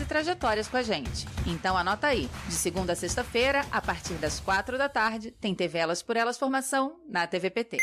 [0.00, 1.26] e trajetórias com a gente.
[1.46, 5.78] Então anota aí, de segunda a sexta-feira, a partir das quatro da tarde, tem TV
[5.78, 7.78] Elas por Elas Formação na TVPT.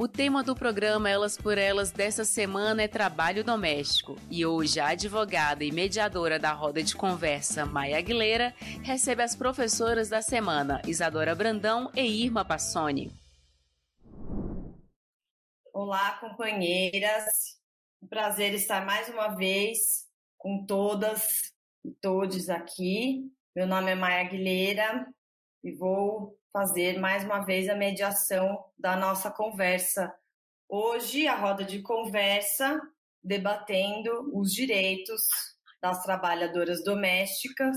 [0.00, 4.16] O tema do programa Elas por Elas dessa semana é trabalho doméstico.
[4.30, 10.08] E hoje a advogada e mediadora da roda de conversa, Maia Aguilera, recebe as professoras
[10.08, 13.19] da semana, Isadora Brandão e Irma Passoni.
[15.72, 17.24] Olá, companheiras.
[18.02, 20.04] Um prazer estar mais uma vez
[20.36, 21.52] com todas
[21.84, 23.30] e todos aqui.
[23.54, 25.06] Meu nome é Maia Aguilera
[25.62, 30.12] e vou fazer mais uma vez a mediação da nossa conversa.
[30.68, 32.80] Hoje, a roda de conversa
[33.22, 35.22] debatendo os direitos
[35.80, 37.76] das trabalhadoras domésticas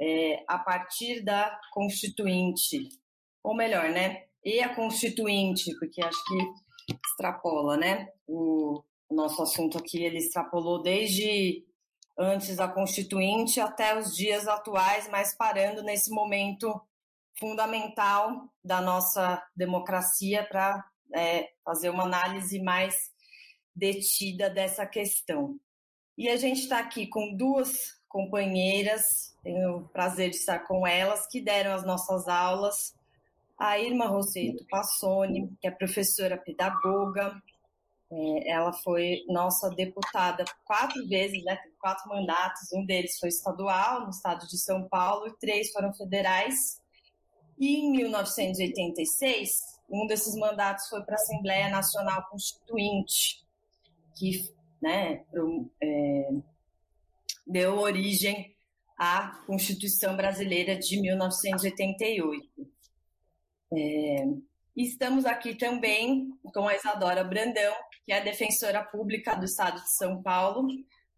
[0.00, 2.88] é, a partir da Constituinte,
[3.42, 4.24] ou melhor, né?
[4.42, 8.08] E a Constituinte, porque acho que extrapola, né?
[8.26, 11.66] O, nosso assunto aqui, ele extrapolou desde
[12.18, 16.80] antes da Constituinte até os dias atuais, mas parando nesse momento
[17.38, 20.82] fundamental da nossa democracia para
[21.14, 23.10] é, fazer uma análise mais
[23.74, 25.58] detida dessa questão.
[26.16, 31.26] E a gente está aqui com duas companheiras, tenho o prazer de estar com elas,
[31.26, 32.94] que deram as nossas aulas
[33.62, 37.40] a Irma Rosseto Passoni, que é professora pedagoga.
[38.10, 42.72] É, ela foi nossa deputada quatro vezes, né, quatro mandatos.
[42.72, 46.82] Um deles foi estadual, no estado de São Paulo, e três foram federais.
[47.56, 53.46] E em 1986, um desses mandatos foi para a Assembleia Nacional Constituinte,
[54.16, 54.52] que
[54.82, 55.22] né,
[55.80, 56.30] é,
[57.46, 58.56] deu origem
[58.98, 62.71] à Constituição Brasileira de 1988.
[63.74, 64.26] É,
[64.76, 67.74] estamos aqui também com a Isadora Brandão,
[68.04, 70.68] que é defensora pública do Estado de São Paulo,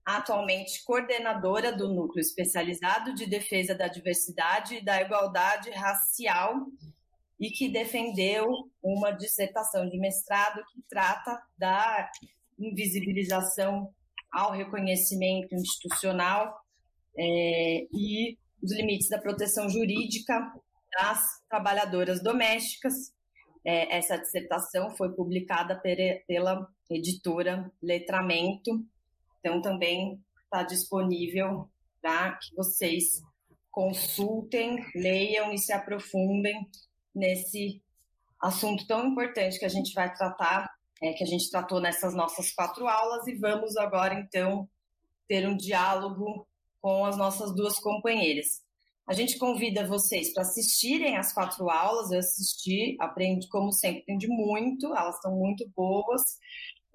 [0.04, 6.66] atualmente coordenadora do Núcleo Especializado de Defesa da Diversidade e da Igualdade Racial
[7.40, 8.46] e que defendeu
[8.82, 12.08] uma dissertação de mestrado que trata da
[12.58, 13.92] invisibilização
[14.30, 16.54] ao reconhecimento institucional
[17.18, 20.52] é, e os limites da proteção jurídica
[20.96, 22.94] das trabalhadoras domésticas.
[23.64, 25.80] É, essa dissertação foi publicada
[26.26, 28.84] pela editora Letramento,
[29.38, 31.70] então também está disponível
[32.02, 33.22] para que vocês
[33.70, 36.68] consultem, leiam e se aprofundem
[37.14, 37.82] nesse
[38.40, 40.70] assunto tão importante que a gente vai tratar,
[41.02, 44.68] é, que a gente tratou nessas nossas quatro aulas, e vamos agora então
[45.26, 46.46] ter um diálogo
[46.80, 48.63] com as nossas duas companheiras.
[49.06, 52.10] A gente convida vocês para assistirem as quatro aulas.
[52.10, 56.22] Eu assisti, aprendi, como sempre, aprendi muito, elas são muito boas.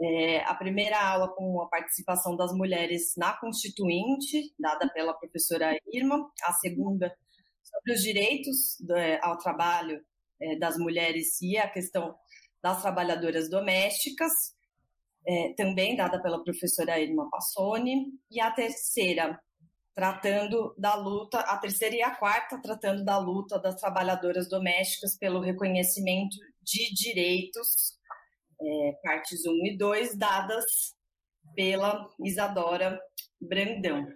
[0.02, 6.31] É, a primeira aula com a participação das mulheres na Constituinte, dada pela professora Irma.
[6.44, 7.16] A segunda,
[7.62, 10.03] sobre os direitos é, ao trabalho
[10.42, 12.16] é, das mulheres e a questão
[12.62, 14.31] das trabalhadoras domésticas,
[15.28, 18.08] é, também dada pela professora Irma Passoni.
[18.31, 19.40] E a terceira,
[20.00, 25.42] tratando da luta, a terceira e a quarta, tratando da luta das trabalhadoras domésticas pelo
[25.42, 27.98] reconhecimento de direitos,
[28.62, 30.64] é, partes 1 e 2, dadas
[31.54, 32.98] pela Isadora
[33.42, 34.08] Brandão.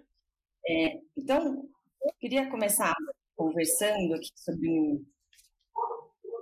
[0.66, 1.68] É, então,
[2.02, 2.94] eu queria começar
[3.36, 5.04] conversando aqui sobre um,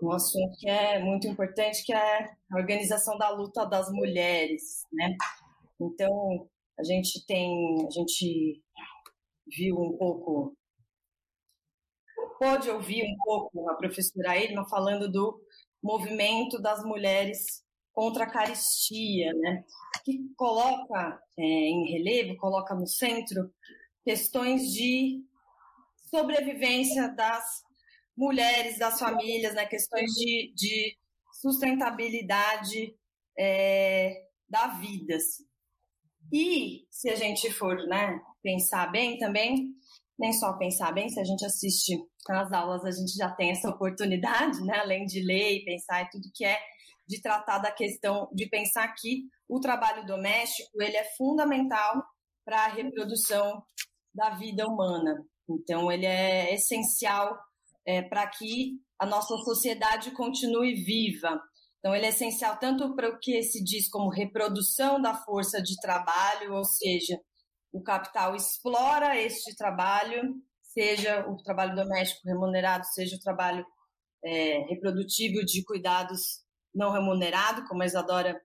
[0.05, 5.17] um assunto que é muito importante, que é a organização da luta das mulheres, né?
[5.81, 6.49] Então,
[6.79, 8.63] a gente tem, a gente
[9.47, 10.57] viu um pouco,
[12.39, 15.41] pode ouvir um pouco a professora Irma falando do
[15.83, 19.65] movimento das mulheres contra a caristia, né?
[20.05, 23.53] que coloca é, em relevo, coloca no centro
[24.05, 25.23] questões de
[26.11, 27.63] sobrevivência das
[28.17, 29.67] mulheres, das famílias, né?
[29.67, 30.97] questões de, de
[31.33, 32.95] sustentabilidade
[33.39, 35.17] é, da vida.
[35.17, 35.45] Assim.
[36.33, 39.69] E se a gente for né, pensar bem também,
[40.19, 41.97] nem só pensar bem, se a gente assiste
[42.29, 44.79] às aulas, a gente já tem essa oportunidade, né?
[44.79, 46.59] além de ler e pensar e tudo que é,
[47.09, 52.03] de tratar da questão de pensar que o trabalho doméstico ele é fundamental
[52.45, 53.63] para a reprodução
[54.15, 55.25] da vida humana.
[55.49, 57.37] Então, ele é essencial
[57.87, 61.41] é, para que a nossa sociedade continue viva.
[61.79, 65.75] Então, ele é essencial tanto para o que se diz como reprodução da força de
[65.81, 67.19] trabalho, ou seja,
[67.73, 73.65] o capital explora este trabalho, seja o trabalho doméstico remunerado, seja o trabalho
[74.25, 76.43] é, reprodutivo de cuidados
[76.75, 78.41] não remunerado, como a Isadora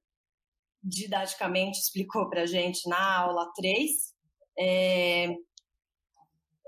[0.84, 3.92] didaticamente explicou para a gente na aula 3.
[4.60, 5.28] É,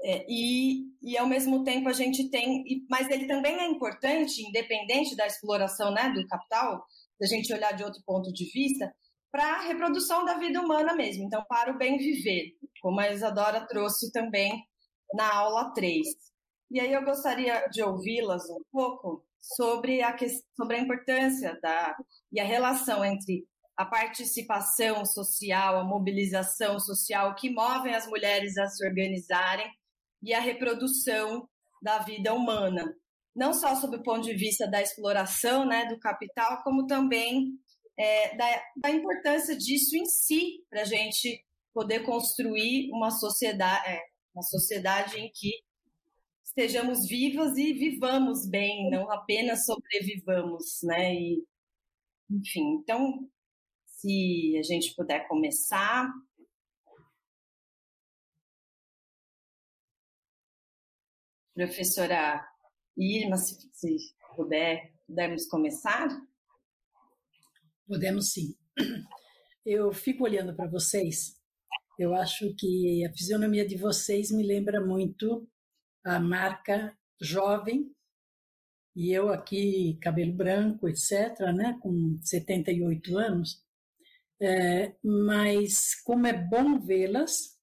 [0.02, 2.64] é, e, e, ao mesmo tempo, a gente tem.
[2.90, 6.86] Mas ele também é importante, independente da exploração né, do capital,
[7.18, 8.94] se a gente olhar de outro ponto de vista,
[9.32, 13.66] para a reprodução da vida humana mesmo, então para o bem viver, como a Isadora
[13.68, 14.64] trouxe também
[15.14, 16.08] na aula 3.
[16.72, 20.16] E aí eu gostaria de ouvi-las um pouco sobre a,
[20.56, 21.96] sobre a importância da,
[22.32, 23.48] e a relação entre
[23.78, 29.72] a participação social, a mobilização social que movem as mulheres a se organizarem
[30.22, 31.48] e a reprodução
[31.82, 32.94] da vida humana.
[33.36, 37.54] Não só sob o ponto de vista da exploração né, do capital, como também
[38.00, 44.02] é, da, da, importância disso em si, para a gente poder construir uma sociedade, é,
[44.34, 45.52] uma sociedade em que
[46.46, 51.14] estejamos vivos e vivamos bem, não apenas sobrevivamos, né?
[51.14, 51.44] E,
[52.32, 53.30] enfim, então,
[53.84, 56.10] se a gente puder começar.
[61.54, 62.48] Professora
[62.98, 63.98] Irma, se, se
[64.38, 66.08] puder, pudermos começar.
[67.90, 68.56] Podemos sim.
[69.66, 71.36] Eu fico olhando para vocês,
[71.98, 75.50] eu acho que a fisionomia de vocês me lembra muito
[76.06, 77.92] a marca jovem,
[78.96, 83.66] e eu aqui, cabelo branco, etc., né, com 78 anos,
[84.40, 87.58] é, mas como é bom vê-las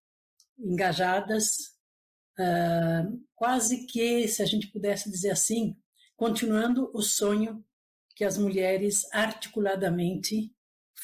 [0.59, 1.77] engajadas,
[2.39, 5.77] uh, quase que, se a gente pudesse dizer assim,
[6.17, 7.65] continuando o sonho
[8.17, 10.51] que as mulheres articuladamente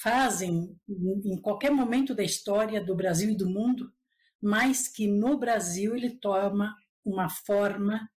[0.01, 3.93] fazem em qualquer momento da história do Brasil e do mundo,
[4.41, 6.75] mas que no Brasil ele toma
[7.05, 8.11] uma forma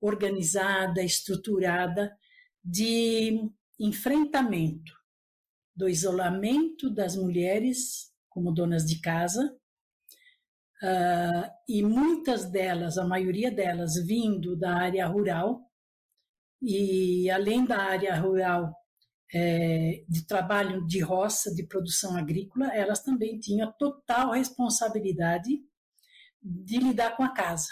[0.00, 2.16] organizada, estruturada
[2.64, 3.50] de
[3.80, 4.92] enfrentamento
[5.74, 9.58] do isolamento das mulheres como donas de casa,
[10.82, 15.65] uh, e muitas delas, a maioria delas, vindo da área rural,
[16.62, 18.72] e além da área rural
[19.34, 25.60] é, de trabalho de roça, de produção agrícola, elas também tinham total responsabilidade
[26.42, 27.68] de lidar com a casa.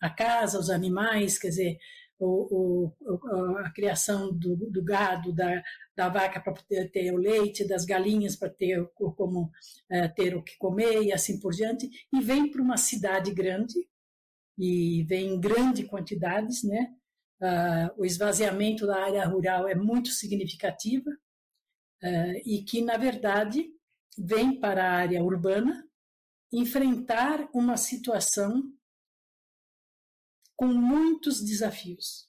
[0.00, 1.78] A casa, os animais, quer dizer,
[2.18, 5.62] o, o, a criação do, do gado, da,
[5.96, 9.50] da vaca para ter, ter, o leite, das galinhas para ter como
[9.90, 13.74] é, ter o que comer e assim por diante, e vem para uma cidade grande
[14.58, 16.94] e vem em grande quantidades, né?
[17.40, 23.68] Uh, o esvaziamento da área rural é muito significativa uh, e que, na verdade,
[24.16, 25.86] vem para a área urbana
[26.52, 28.62] enfrentar uma situação
[30.56, 32.28] com muitos desafios.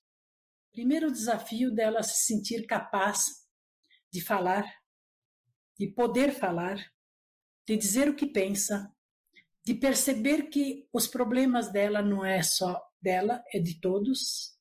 [0.72, 3.46] Primeiro, o desafio dela se sentir capaz
[4.12, 4.66] de falar,
[5.80, 6.78] de poder falar,
[7.68, 8.92] de dizer o que pensa,
[9.64, 14.55] de perceber que os problemas dela não é só dela, é de todos,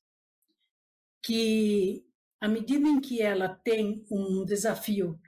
[1.25, 2.05] que
[2.39, 5.19] à medida em que ela tem um desafio,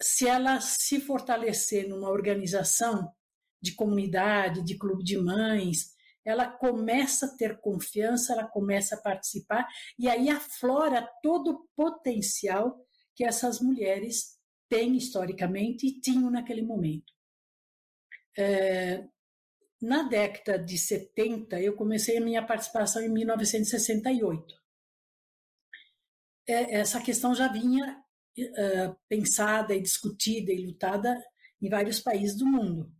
[0.00, 3.12] se ela se fortalecer numa organização
[3.60, 5.92] de comunidade, de clube de mães,
[6.24, 9.66] ela começa a ter confiança, ela começa a participar
[9.98, 12.80] e aí aflora todo o potencial
[13.16, 17.12] que essas mulheres têm historicamente e tinham naquele momento.
[18.36, 19.04] É,
[19.82, 24.57] na década de 70, eu comecei a minha participação em 1968 é,
[26.48, 28.02] essa questão já vinha
[28.38, 31.22] uh, pensada e discutida e lutada
[31.60, 32.90] em vários países do mundo.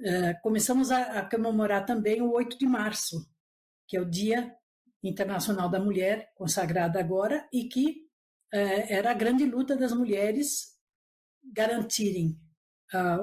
[0.00, 3.28] Uh, começamos a, a, comemorar também o 8 de março,
[3.86, 4.54] que é o Dia
[5.02, 8.08] Internacional da Mulher, consagrado agora, e que
[8.52, 10.76] uh, era a grande luta das mulheres
[11.42, 12.38] garantirem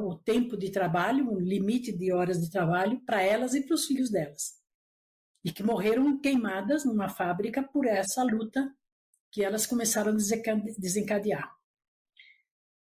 [0.01, 3.85] o tempo de trabalho, um limite de horas de trabalho para elas e para os
[3.85, 4.53] filhos delas.
[5.43, 8.73] E que morreram queimadas numa fábrica por essa luta
[9.31, 10.15] que elas começaram a
[10.77, 11.51] desencadear.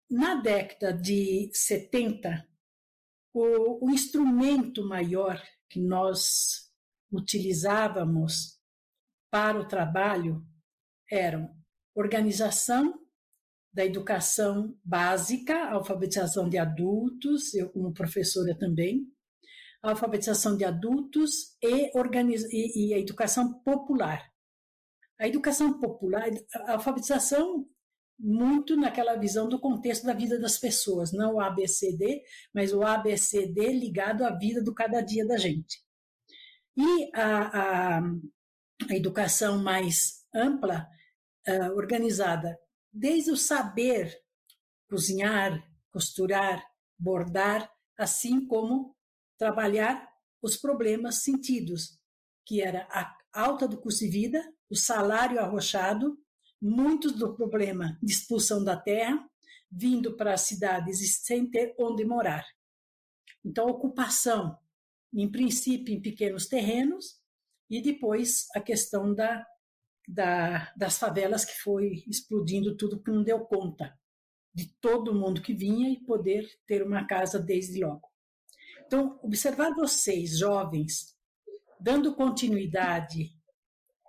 [0.09, 2.47] Na década de 70,
[3.33, 6.69] o, o instrumento maior que nós
[7.11, 8.59] utilizávamos
[9.29, 10.45] para o trabalho
[11.09, 11.49] eram
[11.95, 12.99] organização
[13.73, 19.07] da educação básica, alfabetização de adultos, eu como professora também,
[19.81, 21.89] alfabetização de adultos e,
[22.51, 24.30] e, e a educação popular.
[25.21, 26.31] A educação popular,
[26.65, 27.69] a alfabetização
[28.17, 33.71] muito naquela visão do contexto da vida das pessoas, não o ABCD, mas o ABCD
[33.71, 35.79] ligado à vida do cada dia da gente.
[36.75, 37.99] E a, a,
[38.89, 40.87] a educação mais ampla,
[41.47, 42.57] uh, organizada,
[42.91, 44.11] desde o saber
[44.89, 46.65] cozinhar, costurar,
[46.97, 48.95] bordar, assim como
[49.37, 50.07] trabalhar
[50.41, 51.99] os problemas sentidos,
[52.43, 56.17] que era a alta do custo de vida, o salário arrochado,
[56.61, 59.29] muitos do problema de expulsão da terra,
[59.69, 62.45] vindo para as cidades sem ter onde morar.
[63.43, 64.57] Então, ocupação,
[65.13, 67.19] em princípio, em pequenos terrenos,
[67.69, 69.45] e depois a questão da,
[70.07, 73.97] da, das favelas que foi explodindo tudo que não deu conta
[74.53, 78.09] de todo mundo que vinha e poder ter uma casa desde logo.
[78.85, 81.17] Então, observar vocês, jovens,
[81.79, 83.40] dando continuidade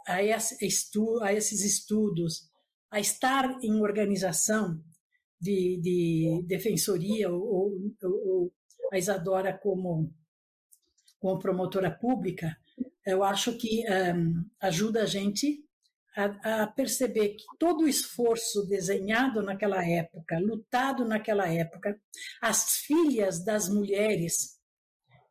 [0.06, 2.50] a, estu, a esses estudos,
[2.90, 4.82] a estar em organização
[5.40, 8.52] de, de defensoria ou, ou, ou,
[8.92, 10.12] a Isadora como,
[11.18, 12.56] como promotora pública,
[13.04, 15.64] eu acho que um, ajuda a gente
[16.16, 21.98] a, a, perceber que todo o esforço desenhado naquela época, lutado naquela época,
[22.40, 24.60] as filhas das mulheres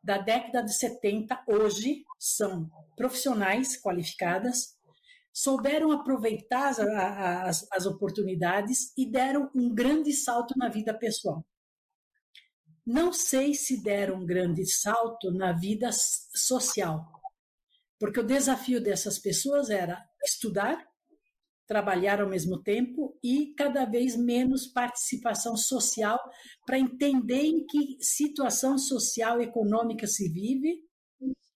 [0.02, 4.76] da década de 70 hoje são profissionais qualificadas,
[5.32, 11.44] souberam aproveitar as, as, as oportunidades e deram um grande salto na vida pessoal.
[12.86, 17.04] Não sei se deram um grande salto na vida social,
[17.98, 20.80] porque o desafio dessas pessoas era estudar,
[21.66, 26.20] trabalhar ao mesmo tempo e cada vez menos participação social
[26.64, 30.91] para entender em que situação social e econômica se vive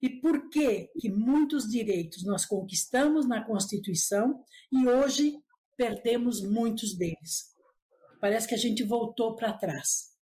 [0.07, 5.37] e por que que muitos direitos nós conquistamos na Constituição e hoje
[5.77, 7.53] perdemos muitos deles.
[8.21, 10.17] Parece que a gente voltou para trás.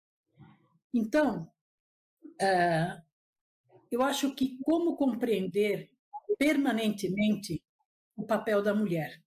[0.94, 1.50] Então,
[2.40, 3.02] uh,
[3.90, 5.90] eu acho que como compreender
[6.38, 7.60] permanentemente
[8.16, 9.20] o papel da mulher.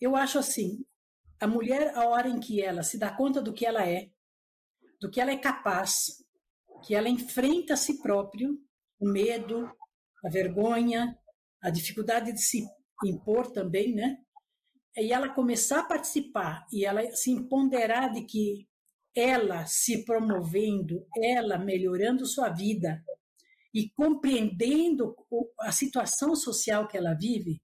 [0.00, 0.86] Eu acho assim,
[1.40, 4.12] a mulher, a hora em que ela se dá conta do que ela é,
[5.00, 6.24] do que ela é capaz,
[6.86, 8.62] que ela enfrenta a si próprio,
[9.04, 9.70] o medo,
[10.24, 11.18] a vergonha,
[11.62, 12.64] a dificuldade de se
[13.04, 14.16] impor também, né?
[14.96, 18.66] E ela começar a participar e ela se empoderar de que
[19.14, 23.04] ela se promovendo, ela melhorando sua vida,
[23.72, 25.14] e compreendendo
[25.60, 27.60] a situação social que ela vive,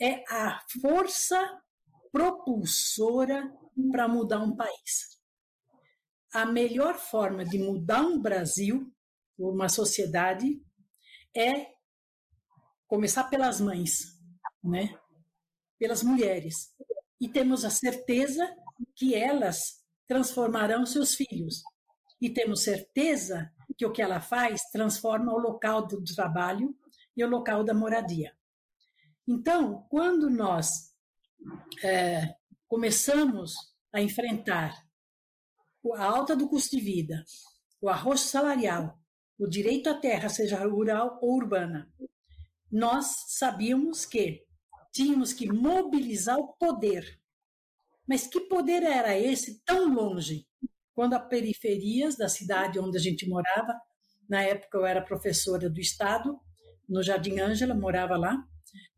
[0.00, 1.60] é a força
[2.12, 3.52] propulsora
[3.90, 5.18] para mudar um país.
[6.32, 8.92] A melhor forma de mudar um Brasil,
[9.36, 10.62] uma sociedade,
[11.36, 11.66] é
[12.86, 14.18] começar pelas mães,
[14.62, 14.98] né?
[15.78, 16.74] pelas mulheres.
[17.18, 18.54] E temos a certeza
[18.94, 21.62] que elas transformarão seus filhos.
[22.20, 26.76] E temos certeza que o que ela faz transforma o local do trabalho
[27.16, 28.36] e o local da moradia.
[29.26, 30.94] Então, quando nós
[31.82, 32.34] é,
[32.68, 33.54] começamos
[33.92, 34.84] a enfrentar
[35.94, 37.24] a alta do custo de vida,
[37.80, 38.99] o arroz salarial,
[39.40, 41.92] o direito à terra, seja rural ou urbana,
[42.70, 44.44] nós sabíamos que
[44.92, 47.18] tínhamos que mobilizar o poder.
[48.06, 50.46] Mas que poder era esse tão longe?
[51.00, 53.72] quando as periferias da cidade onde a gente morava,
[54.28, 56.38] na época eu era professora do Estado,
[56.86, 58.36] no Jardim Ângela, morava lá,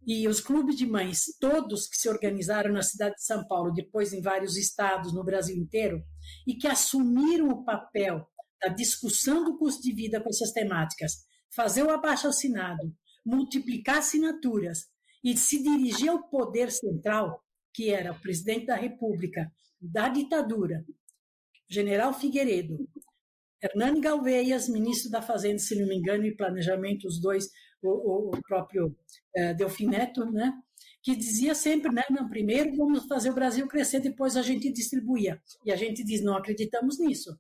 [0.05, 4.13] e os clubes de mães, todos que se organizaram na cidade de São Paulo, depois
[4.13, 6.03] em vários estados no Brasil inteiro,
[6.45, 8.27] e que assumiram o papel
[8.63, 14.87] da discussão do custo de vida com essas temáticas, fazer o abaixo assinado, multiplicar assinaturas
[15.23, 17.43] e se dirigir ao poder central,
[17.75, 19.51] que era o presidente da República,
[19.81, 20.85] da ditadura,
[21.69, 22.89] General Figueiredo,
[23.63, 27.49] Hernani Galveias, ministro da Fazenda, se não me engano, e Planejamento, os dois,
[27.83, 28.97] o, o próprio
[29.35, 30.53] é, Delfineto, né?
[31.03, 35.41] que dizia sempre, né, não, primeiro vamos fazer o Brasil crescer, depois a gente distribuía.
[35.65, 37.37] E a gente diz, não acreditamos nisso.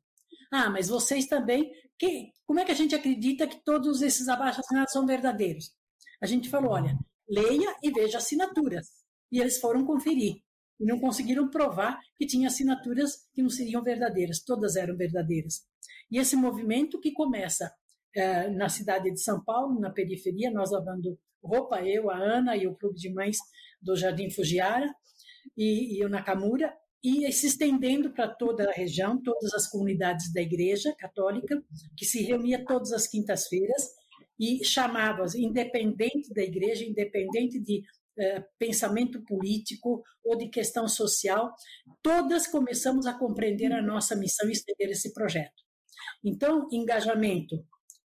[0.52, 4.92] Ah, mas vocês também, que, como é que a gente acredita que todos esses abaixo-assinados
[4.92, 5.72] são verdadeiros?
[6.20, 6.94] A gente falou, olha,
[7.26, 8.86] leia e veja assinaturas.
[9.30, 10.36] E eles foram conferir
[10.78, 15.62] e não conseguiram provar que tinha assinaturas que não seriam verdadeiras, todas eram verdadeiras.
[16.10, 17.72] E esse movimento que começa
[18.14, 22.66] é, na cidade de São Paulo, na periferia, nós lavando roupa, eu, a Ana e
[22.66, 23.38] o clube de mães
[23.80, 24.92] do Jardim Fujiara
[25.56, 30.40] e, e o Nakamura, e se estendendo para toda a região, todas as comunidades da
[30.40, 31.62] Igreja Católica,
[31.96, 33.82] que se reunia todas as quintas-feiras
[34.38, 37.82] e chamava, independente da Igreja, independente de
[38.18, 41.52] eh, pensamento político ou de questão social,
[42.02, 45.62] todas começamos a compreender a nossa missão e estender esse projeto.
[46.24, 47.64] Então, engajamento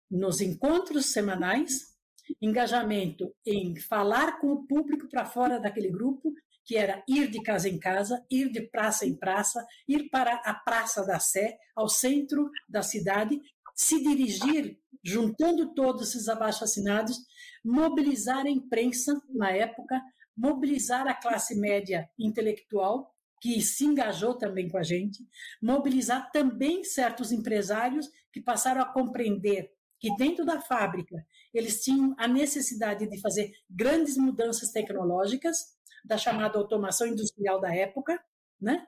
[0.10, 1.96] nos encontros semanais,
[2.42, 6.34] engajamento em falar com o público para fora daquele grupo,
[6.66, 10.54] que era ir de casa em casa, ir de praça em praça, ir para a
[10.54, 13.40] Praça da Sé, ao centro da cidade,
[13.76, 17.18] se dirigir, juntando todos esses abaixo-assinados,
[17.64, 20.02] mobilizar a imprensa na época,
[20.36, 25.24] mobilizar a classe média intelectual, que se engajou também com a gente,
[25.62, 32.28] mobilizar também certos empresários que passaram a compreender que dentro da fábrica eles tinham a
[32.28, 35.75] necessidade de fazer grandes mudanças tecnológicas,
[36.06, 38.22] da chamada automação industrial da época,
[38.60, 38.86] né?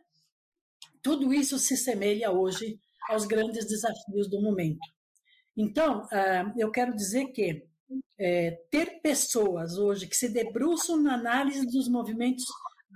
[1.02, 4.80] Tudo isso se semelha hoje aos grandes desafios do momento.
[5.56, 7.68] Então, ah, eu quero dizer que
[8.20, 12.46] é, ter pessoas hoje que se debruçam na análise dos movimentos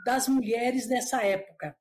[0.05, 1.75] das mulheres dessa época,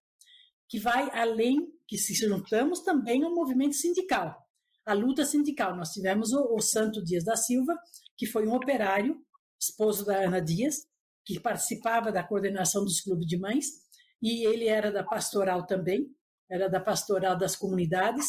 [0.68, 4.46] que vai além, que se juntamos também ao movimento sindical
[4.90, 5.76] a luta sindical.
[5.76, 7.78] Nós tivemos o, o Santo Dias da Silva,
[8.16, 9.16] que foi um operário,
[9.60, 10.86] esposo da Ana Dias,
[11.34, 13.66] que participava da coordenação dos clubes de mães,
[14.22, 16.06] e ele era da pastoral também,
[16.50, 18.26] era da pastoral das comunidades.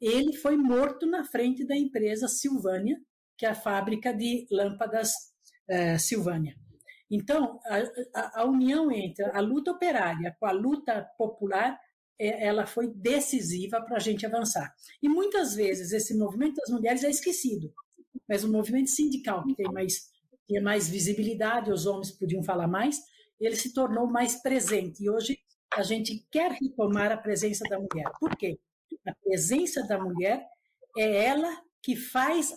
[0.00, 2.96] Ele foi morto na frente da empresa Silvânia,
[3.36, 5.10] que é a fábrica de lâmpadas
[5.68, 6.54] eh, Silvânia.
[7.10, 11.78] Então, a, a, a, união entre a luta operária com a luta popular
[12.18, 14.74] é, ela foi decisiva para a gente avançar.
[15.02, 17.72] E muitas vezes esse movimento das mulheres é esquecido,
[18.28, 20.08] mas o movimento sindical, que tem mais,
[20.46, 23.02] tinha mais visibilidade, os homens podiam falar mais,
[23.38, 25.02] ele se tornou mais presente.
[25.02, 25.38] E hoje
[25.72, 28.10] a gente quer retomar a presença da mulher.
[28.18, 28.58] Por quê?
[29.06, 30.46] A presença da mulher
[30.96, 32.54] é ela que faz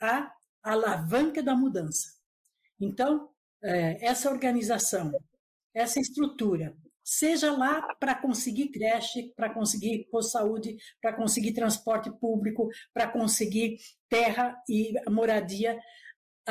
[0.00, 2.18] a alavanca da mudança.
[2.80, 3.30] Então,
[3.62, 5.12] é, essa organização,
[5.74, 13.08] essa estrutura, seja lá para conseguir creche, para conseguir saúde, para conseguir transporte público, para
[13.08, 15.78] conseguir terra e moradia,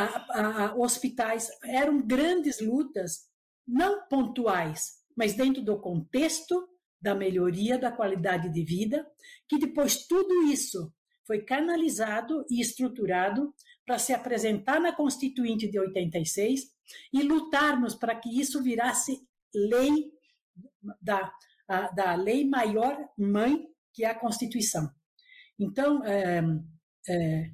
[0.03, 1.49] a, a, hospitais.
[1.63, 3.27] Eram grandes lutas,
[3.67, 6.67] não pontuais, mas dentro do contexto
[7.01, 9.05] da melhoria da qualidade de vida,
[9.47, 10.93] que depois tudo isso
[11.25, 13.53] foi canalizado e estruturado
[13.85, 16.61] para se apresentar na Constituinte de 86
[17.13, 19.19] e lutarmos para que isso virasse
[19.53, 20.11] lei
[21.01, 21.31] da,
[21.67, 24.89] a, da lei maior mãe, que é a Constituição.
[25.59, 26.41] Então, é,
[27.09, 27.51] é,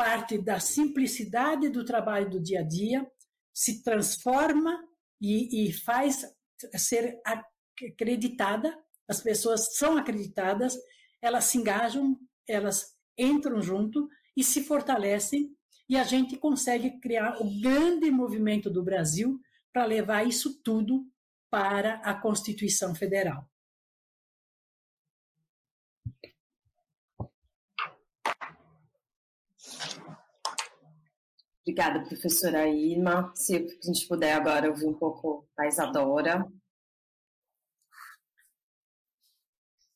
[0.00, 3.06] parte da simplicidade do trabalho do dia a dia
[3.52, 4.82] se transforma
[5.20, 6.24] e, e faz
[6.74, 7.20] ser
[7.84, 8.74] acreditada,
[9.06, 10.74] as pessoas são acreditadas,
[11.20, 15.54] elas se engajam, elas entram junto e se fortalecem,
[15.86, 19.38] e a gente consegue criar o grande movimento do Brasil
[19.70, 21.04] para levar isso tudo
[21.50, 23.49] para a Constituição Federal.
[31.62, 33.32] Obrigada, professora Irma.
[33.34, 36.46] Se a gente puder agora ouvir um pouco a Isadora.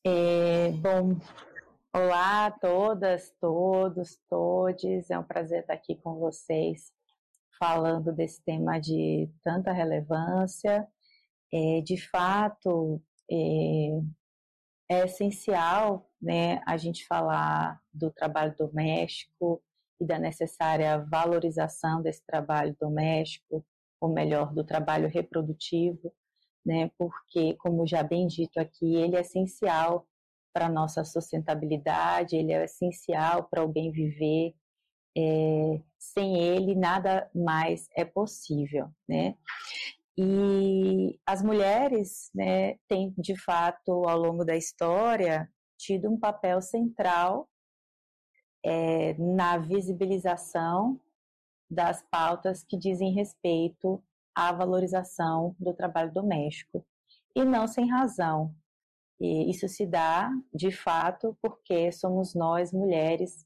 [0.05, 1.19] É, bom,
[1.93, 5.09] olá a todas, todos, todes.
[5.09, 6.93] É um prazer estar aqui com vocês
[7.57, 10.87] falando desse tema de tanta relevância
[11.55, 13.01] é, de fato,
[13.31, 13.35] é,
[14.89, 19.63] é essencial né, a gente falar do trabalho doméstico
[19.99, 23.65] e da necessária valorização desse trabalho doméstico,
[23.99, 26.13] ou melhor, do trabalho reprodutivo,
[26.65, 30.07] né, porque, como já bem dito aqui, ele é essencial
[30.53, 34.53] para a nossa sustentabilidade, ele é essencial para o bem viver.
[35.17, 39.35] É, sem ele, nada mais é possível, né?
[40.17, 47.49] E as mulheres né, têm, de fato, ao longo da história, tido um papel central
[48.65, 50.99] é, na visibilização
[51.69, 56.83] das pautas que dizem respeito à valorização do trabalho doméstico.
[57.35, 58.55] E não sem razão.
[59.19, 63.45] E isso se dá, de fato, porque somos nós, mulheres,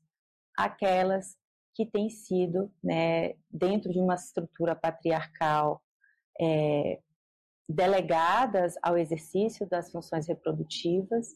[0.58, 1.38] aquelas
[1.75, 5.82] que têm sido, né, dentro de uma estrutura patriarcal,
[6.39, 6.99] é,
[7.67, 11.36] delegadas ao exercício das funções reprodutivas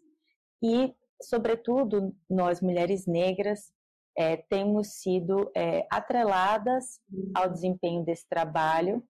[0.62, 0.94] e,
[1.28, 3.72] sobretudo, nós mulheres negras
[4.18, 7.00] é, temos sido é, atreladas
[7.34, 9.04] ao desempenho desse trabalho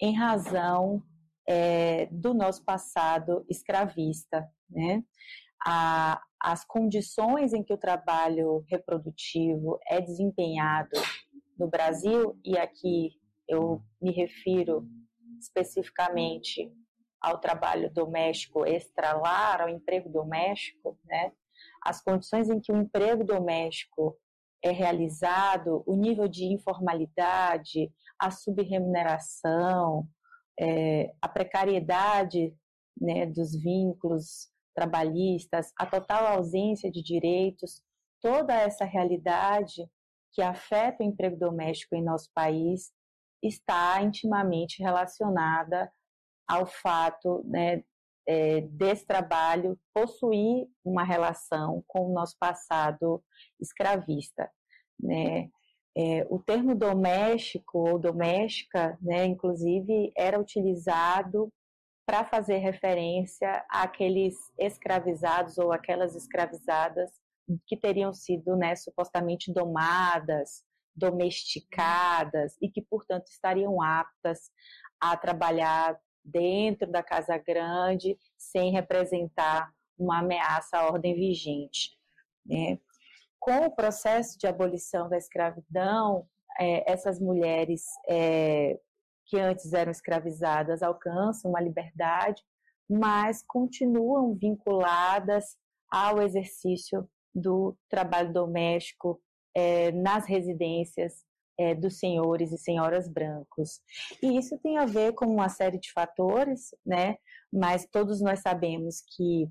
[0.00, 1.02] em razão
[1.48, 4.48] é, do nosso passado escravista.
[4.68, 5.02] Né?
[5.66, 11.00] A, as condições em que o trabalho reprodutivo é desempenhado
[11.58, 13.12] no Brasil, e aqui
[13.48, 14.86] eu me refiro
[15.40, 16.70] especificamente
[17.20, 21.32] ao trabalho doméstico extralar, ao emprego doméstico, né?
[21.84, 24.16] As condições em que o emprego doméstico
[24.62, 30.08] é realizado, o nível de informalidade, a subremuneração,
[30.58, 32.56] é, a precariedade
[32.98, 37.82] né, dos vínculos trabalhistas, a total ausência de direitos,
[38.20, 39.86] toda essa realidade
[40.32, 42.90] que afeta o emprego doméstico em nosso país
[43.42, 45.92] está intimamente relacionada
[46.48, 47.84] ao fato né,
[48.26, 53.22] é, desse trabalho possuir uma relação com o nosso passado
[53.60, 54.50] escravista.
[54.98, 55.50] Né?
[55.96, 61.52] É, o termo doméstico ou doméstica, né, inclusive, era utilizado
[62.06, 67.10] para fazer referência àqueles escravizados ou aquelas escravizadas
[67.66, 74.50] que teriam sido né, supostamente domadas, domesticadas e que, portanto, estariam aptas
[75.00, 81.96] a trabalhar dentro da Casa Grande sem representar uma ameaça à ordem vigente.
[82.44, 82.78] Né?
[83.38, 86.26] Com o processo de abolição da escravidão,
[86.58, 88.78] é, essas mulheres é,
[89.26, 92.42] que antes eram escravizadas alcançam uma liberdade,
[92.88, 95.56] mas continuam vinculadas
[95.90, 99.20] ao exercício do trabalho doméstico
[99.54, 101.24] é, nas residências
[101.58, 103.80] é, dos senhores e senhoras brancos.
[104.22, 107.16] E isso tem a ver com uma série de fatores, né?
[107.52, 109.48] Mas todos nós sabemos que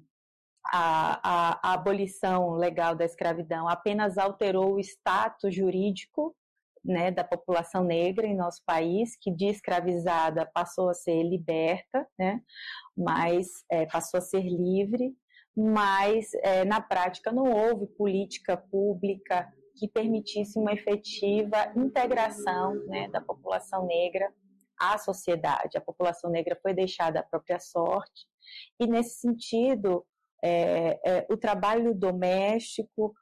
[0.66, 6.36] a, a, a abolição legal da escravidão apenas alterou o status jurídico
[6.84, 12.42] né, da população negra em nosso país, que de escravizada passou a ser liberta, né,
[12.96, 15.16] mas é, passou a ser livre,
[15.56, 19.52] mas é, na prática não houve política pública
[19.84, 24.34] que permitisse uma efetiva integração né, da população negra
[24.80, 25.78] à sociedade.
[25.78, 28.26] A população negra foi deixada à própria sorte,
[28.80, 30.06] e nesse sentido,
[30.42, 33.14] é, é, o trabalho doméstico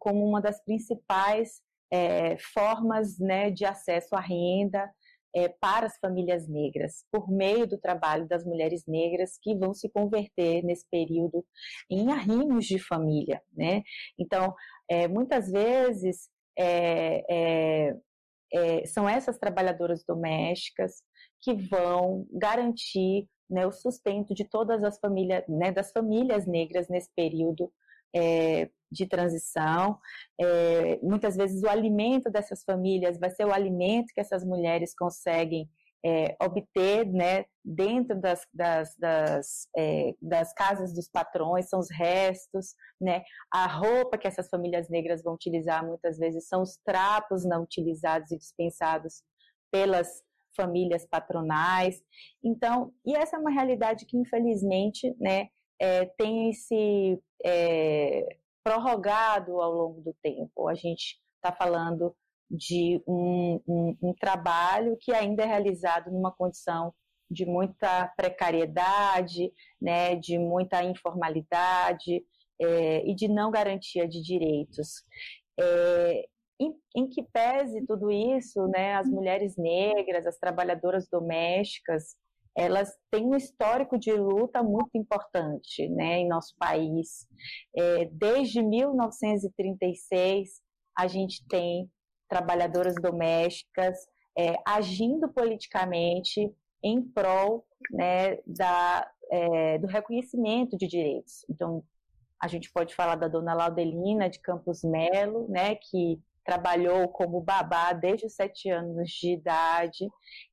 [0.00, 4.92] como uma das principais é, formas né, de acesso à renda
[5.34, 9.88] é, para as famílias negras, por meio do trabalho das mulheres negras que vão se
[9.88, 11.44] converter nesse período
[11.90, 13.42] em arrimos de família.
[13.52, 13.82] Né?
[14.18, 14.54] Então,
[14.92, 16.28] é, muitas vezes
[16.58, 17.96] é, é,
[18.52, 21.02] é, são essas trabalhadoras domésticas
[21.40, 27.08] que vão garantir né, o sustento de todas as famílias, né, das famílias negras nesse
[27.16, 27.72] período
[28.14, 29.98] é, de transição.
[30.38, 35.70] É, muitas vezes o alimento dessas famílias vai ser o alimento que essas mulheres conseguem
[36.04, 42.74] é, obter né, dentro das, das, das, é, das, casas dos patrões, são os restos,
[43.00, 47.62] né, a roupa que essas famílias negras vão utilizar muitas vezes são os trapos não
[47.62, 49.22] utilizados e dispensados
[49.70, 50.22] pelas
[50.56, 52.02] famílias patronais.
[52.44, 55.48] Então, e essa é uma realidade que infelizmente né,
[55.80, 60.68] é, tem se é, prorrogado ao longo do tempo.
[60.68, 62.14] A gente está falando
[62.52, 66.92] de um, um, um, trabalho que ainda é realizado numa condição
[67.30, 72.22] de muita precariedade, né, de muita informalidade
[72.60, 75.02] é, e de não garantia de direitos.
[75.58, 76.26] É,
[76.60, 82.16] em, em, que pese tudo isso, né, as mulheres negras, as trabalhadoras domésticas,
[82.54, 87.26] elas têm um histórico de luta muito importante né, em nosso país.
[87.74, 90.60] É, desde 1936,
[90.96, 91.90] a gente tem
[92.32, 96.50] trabalhadoras domésticas é, agindo politicamente
[96.82, 101.44] em prol né, da, é, do reconhecimento de direitos.
[101.50, 101.84] Então,
[102.42, 107.92] a gente pode falar da dona Laudelina de Campos Melo, né, que trabalhou como babá
[107.92, 110.08] desde os sete anos de idade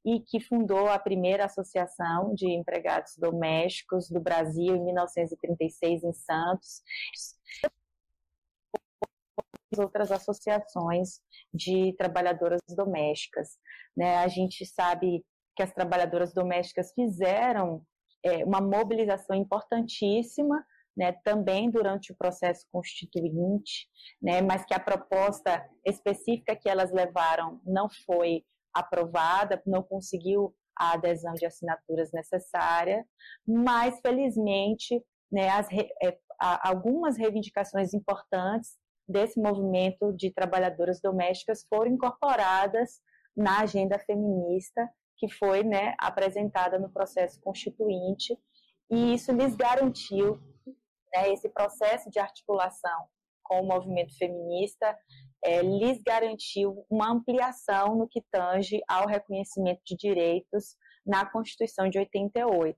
[0.06, 6.84] e que fundou a primeira associação de empregados domésticos do Brasil em 1936 em Santos.
[9.78, 11.20] Outras associações
[11.54, 13.58] de trabalhadoras domésticas.
[13.96, 14.18] Né?
[14.18, 15.24] A gente sabe
[15.56, 17.84] que as trabalhadoras domésticas fizeram
[18.24, 20.66] é, uma mobilização importantíssima
[20.98, 23.88] né, também durante o processo constituinte,
[24.22, 30.94] né, mas que a proposta específica que elas levaram não foi aprovada, não conseguiu a
[30.94, 33.06] adesão de assinaturas necessária,
[33.46, 38.78] mas felizmente né, as, é, algumas reivindicações importantes
[39.10, 43.02] desse movimento de trabalhadoras domésticas foram incorporadas
[43.36, 48.38] na agenda feminista que foi né, apresentada no processo constituinte,
[48.90, 50.40] e isso lhes garantiu
[51.14, 53.08] né, esse processo de articulação
[53.44, 54.98] com o movimento feminista,
[55.44, 61.98] é, lhes garantiu uma ampliação no que tange ao reconhecimento de direitos na Constituição de
[61.98, 62.78] 88.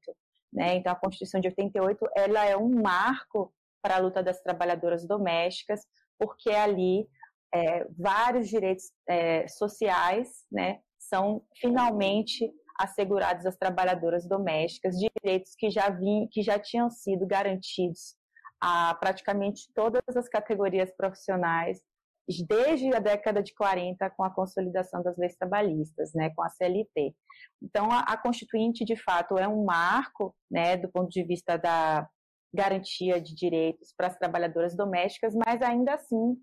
[0.54, 0.76] Né?
[0.76, 5.82] Então, a Constituição de 88 ela é um marco para a luta das trabalhadoras domésticas,
[6.22, 7.08] porque ali
[7.52, 15.90] é, vários direitos é, sociais né, são finalmente assegurados às trabalhadoras domésticas, direitos que já,
[15.90, 18.16] vim, que já tinham sido garantidos
[18.62, 21.82] a praticamente todas as categorias profissionais
[22.48, 27.14] desde a década de 40 com a consolidação das leis trabalhistas, né, com a CLT.
[27.62, 32.08] Então, a, a Constituinte, de fato, é um marco, né, do ponto de vista da
[32.54, 36.36] garantia de direitos para as trabalhadoras domésticas, mas ainda assim,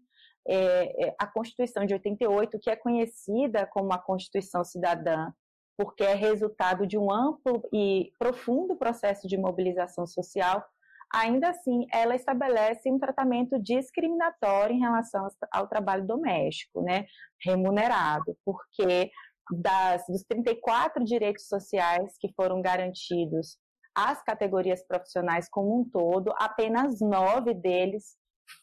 [0.47, 5.31] é, é, a Constituição de 88, que é conhecida como a Constituição Cidadã,
[5.77, 10.65] porque é resultado de um amplo e profundo processo de mobilização social,
[11.13, 17.07] ainda assim ela estabelece um tratamento discriminatório em relação ao trabalho doméstico, né,
[17.45, 19.11] remunerado, porque
[19.51, 23.57] das, dos 34 direitos sociais que foram garantidos
[23.99, 28.17] às categorias profissionais como um todo, apenas nove deles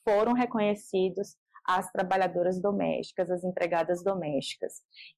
[0.06, 1.36] foram reconhecidos
[1.68, 4.76] às trabalhadoras domésticas, às empregadas domésticas.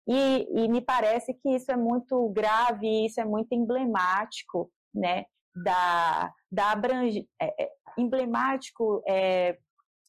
[0.08, 5.26] E, e me parece que isso é muito grave, isso é muito emblemático, né,
[5.56, 9.60] da, da abrange, é, é, emblemático é,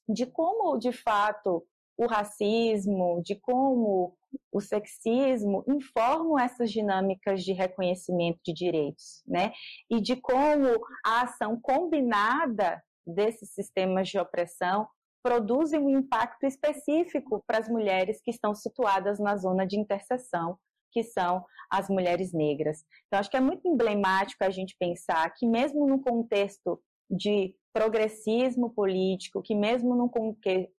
[0.09, 1.67] de como, de fato,
[1.99, 4.17] o racismo, de como
[4.53, 9.53] o sexismo informam essas dinâmicas de reconhecimento de direitos, né?
[9.91, 10.69] E de como
[11.05, 14.87] a ação combinada desses sistemas de opressão
[15.23, 20.57] produzem um impacto específico para as mulheres que estão situadas na zona de interseção,
[20.93, 22.85] que são as mulheres negras.
[23.07, 26.81] Então, acho que é muito emblemático a gente pensar que, mesmo no contexto
[27.11, 30.11] de progressismo político, que mesmo num,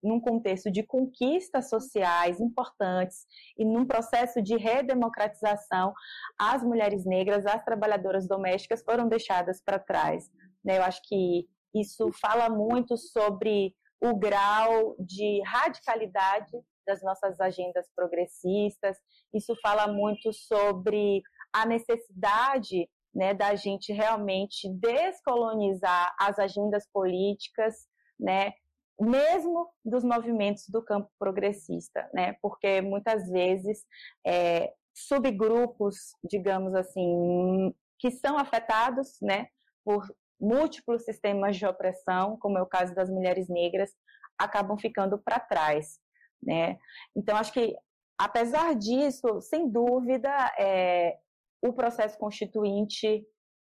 [0.02, 3.26] num contexto de conquistas sociais importantes
[3.56, 5.92] e num processo de redemocratização,
[6.38, 10.30] as mulheres negras, as trabalhadoras domésticas foram deixadas para trás.
[10.64, 10.78] Né?
[10.78, 16.50] Eu acho que isso fala muito sobre o grau de radicalidade
[16.86, 18.96] das nossas agendas progressistas.
[19.32, 21.22] Isso fala muito sobre
[21.52, 27.86] a necessidade né, da gente realmente descolonizar as agendas políticas,
[28.18, 28.52] né,
[28.98, 33.84] mesmo dos movimentos do campo progressista, né, porque muitas vezes
[34.26, 39.48] é, subgrupos, digamos assim, que são afetados, né,
[39.84, 40.06] por
[40.40, 43.90] múltiplos sistemas de opressão, como é o caso das mulheres negras,
[44.38, 45.98] acabam ficando para trás,
[46.42, 46.78] né?
[47.14, 47.76] Então acho que
[48.20, 51.18] apesar disso, sem dúvida, é,
[51.62, 53.24] o processo constituinte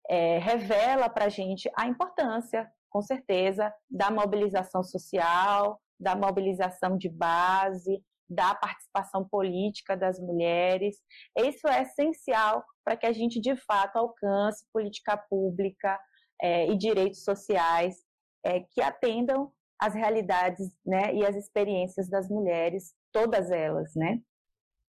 [0.08, 7.08] é, revela para a gente a importância, com certeza, da mobilização social, da mobilização de
[7.08, 10.96] base, da participação política das mulheres.
[11.36, 15.98] Isso é essencial para que a gente, de fato, alcance política pública
[16.40, 17.96] é, e direitos sociais
[18.44, 24.20] é, que atendam às realidades né, e às experiências das mulheres, todas elas, né?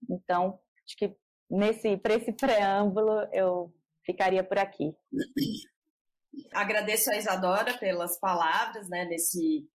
[0.09, 1.15] Então, acho que
[1.49, 3.73] nesse para esse preâmbulo eu
[4.05, 4.93] ficaria por aqui.
[6.53, 9.67] Agradeço a Isadora pelas palavras, né, nesse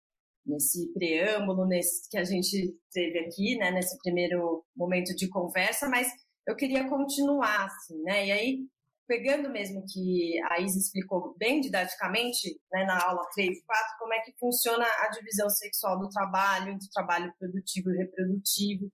[0.46, 6.08] nesse preâmbulo, nesse que a gente teve aqui, né, nesse primeiro momento de conversa, mas
[6.46, 8.60] eu queria continuar, assim, né, e aí,
[9.08, 14.14] pegando mesmo que a Isa explicou bem didaticamente, né, na aula 3 e 4, como
[14.14, 18.92] é que funciona a divisão sexual do trabalho, entre trabalho produtivo e reprodutivo,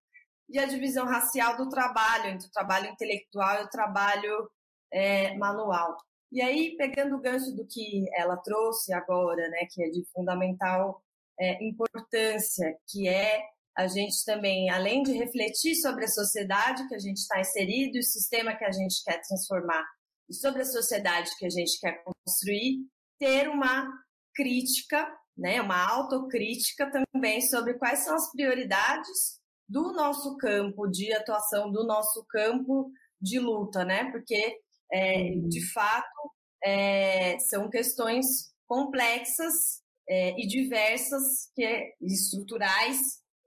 [0.50, 4.50] e a divisão racial do trabalho, entre o trabalho intelectual e o trabalho
[4.92, 5.96] é, manual.
[6.32, 11.02] E aí, pegando o gancho do que ela trouxe agora, né, que é de fundamental
[11.40, 13.42] é, importância, que é
[13.78, 18.04] a gente também, além de refletir sobre a sociedade que a gente está inserido o
[18.04, 19.86] sistema que a gente quer transformar,
[20.30, 22.86] e sobre a sociedade que a gente quer construir,
[23.18, 23.88] ter uma
[24.36, 25.08] crítica,
[25.38, 29.39] né, uma autocrítica também sobre quais são as prioridades
[29.70, 34.12] do nosso campo de atuação, do nosso campo de luta, né?
[34.12, 34.60] Porque,
[34.92, 36.32] é, de fato,
[36.64, 42.98] é, são questões complexas é, e diversas, que, é, estruturais,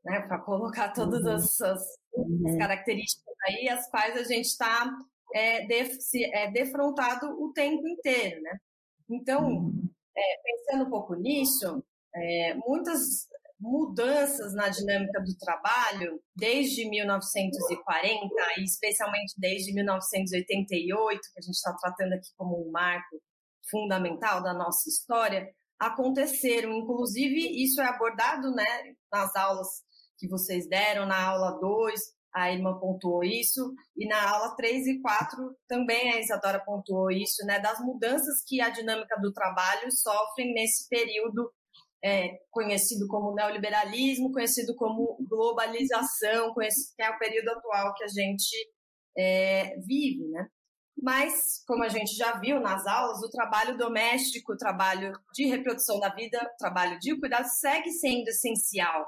[0.04, 0.20] né?
[0.20, 1.32] Para colocar todas uhum.
[1.32, 1.82] as, as,
[2.14, 2.58] uhum.
[2.58, 4.88] características aí, as quais a gente está
[5.34, 8.58] é, é, defrontado o tempo inteiro, né?
[9.10, 9.90] Então, uhum.
[10.16, 11.82] é, pensando um pouco nisso,
[12.66, 13.26] muitas
[13.62, 21.72] mudanças na dinâmica do trabalho desde 1940 e especialmente desde 1988, que a gente está
[21.80, 23.22] tratando aqui como um marco
[23.70, 25.48] fundamental da nossa história,
[25.78, 26.72] aconteceram.
[26.72, 29.68] Inclusive, isso é abordado né, nas aulas
[30.18, 32.00] que vocês deram, na aula 2,
[32.34, 37.44] a Irma pontuou isso, e na aula 3 e 4 também a Isadora pontuou isso,
[37.44, 41.52] né, das mudanças que a dinâmica do trabalho sofre nesse período
[42.04, 48.08] é, conhecido como neoliberalismo, conhecido como globalização, conhecido, que é o período atual que a
[48.08, 48.54] gente
[49.16, 50.48] é, vive, né?
[51.00, 55.98] Mas, como a gente já viu nas aulas, o trabalho doméstico, o trabalho de reprodução
[55.98, 59.06] da vida, o trabalho de cuidado segue sendo essencial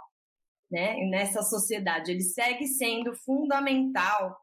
[0.71, 2.11] né, nessa sociedade.
[2.11, 4.37] Ele segue sendo fundamental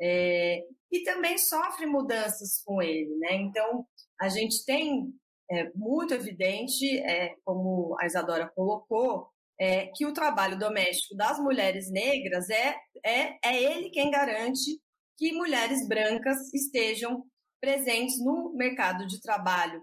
[0.00, 3.14] é, e também sofre mudanças com ele.
[3.18, 3.34] Né?
[3.34, 3.86] Então,
[4.20, 5.12] a gente tem
[5.50, 9.28] é, muito evidente, é, como a Isadora colocou,
[9.58, 14.80] é, que o trabalho doméstico das mulheres negras é, é, é ele quem garante
[15.16, 17.24] que mulheres brancas estejam
[17.60, 19.80] presentes no mercado de trabalho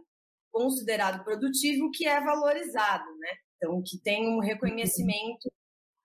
[0.52, 3.30] considerado produtivo, que é valorizado, né?
[3.58, 5.52] Então, que tem um reconhecimento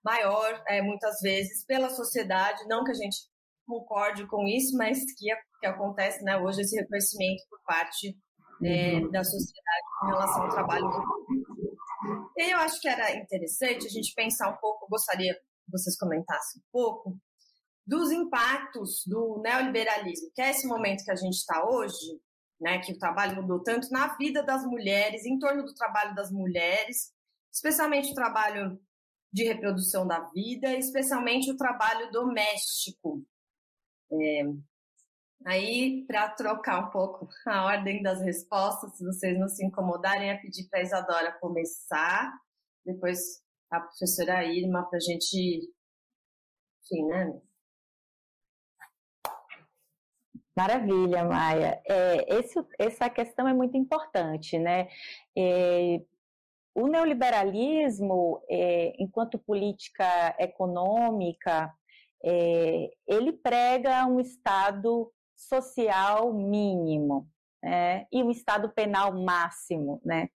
[0.02, 3.18] maior, é, muitas vezes, pela sociedade, não que a gente
[3.66, 5.26] concorde com isso, mas que,
[5.60, 8.16] que acontece né, hoje esse reconhecimento por parte
[8.64, 9.10] é, uhum.
[9.10, 10.86] da sociedade em relação ao trabalho
[12.36, 16.60] E eu acho que era interessante a gente pensar um pouco, gostaria que vocês comentassem
[16.60, 17.18] um pouco,
[17.86, 22.20] dos impactos do neoliberalismo, que é esse momento que a gente está hoje,
[22.60, 26.30] né, que o trabalho mudou tanto na vida das mulheres, em torno do trabalho das
[26.30, 27.12] mulheres,
[27.52, 28.78] especialmente o trabalho
[29.32, 33.24] de reprodução da vida, especialmente o trabalho doméstico.
[34.12, 34.42] É,
[35.44, 40.36] aí, para trocar um pouco a ordem das respostas, se vocês não se incomodarem, é
[40.36, 42.32] pedir para a Isadora começar,
[42.84, 45.70] depois a professora Irma, para a gente,
[46.82, 47.40] enfim, né,
[50.58, 51.80] Maravilha, Maia.
[51.86, 54.88] É, esse, essa questão é muito importante, né?
[55.36, 56.00] É,
[56.74, 61.72] o neoliberalismo, é, enquanto política econômica,
[62.24, 67.30] é, ele prega um Estado social mínimo
[67.62, 68.06] né?
[68.12, 70.28] e um Estado penal máximo, né?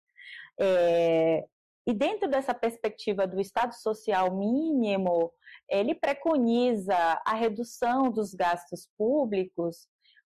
[0.60, 1.46] É,
[1.86, 5.32] e dentro dessa perspectiva do Estado social mínimo,
[5.68, 9.88] ele preconiza a redução dos gastos públicos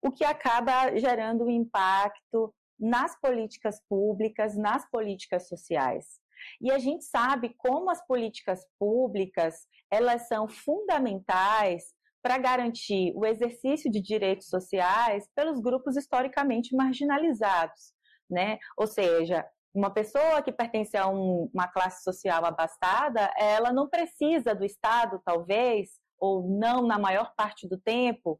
[0.01, 6.19] o que acaba gerando um impacto nas políticas públicas, nas políticas sociais.
[6.59, 13.91] E a gente sabe como as políticas públicas, elas são fundamentais para garantir o exercício
[13.91, 17.93] de direitos sociais pelos grupos historicamente marginalizados,
[18.29, 18.59] né?
[18.77, 24.53] Ou seja, uma pessoa que pertence a um, uma classe social abastada, ela não precisa
[24.53, 28.39] do Estado, talvez, ou não na maior parte do tempo,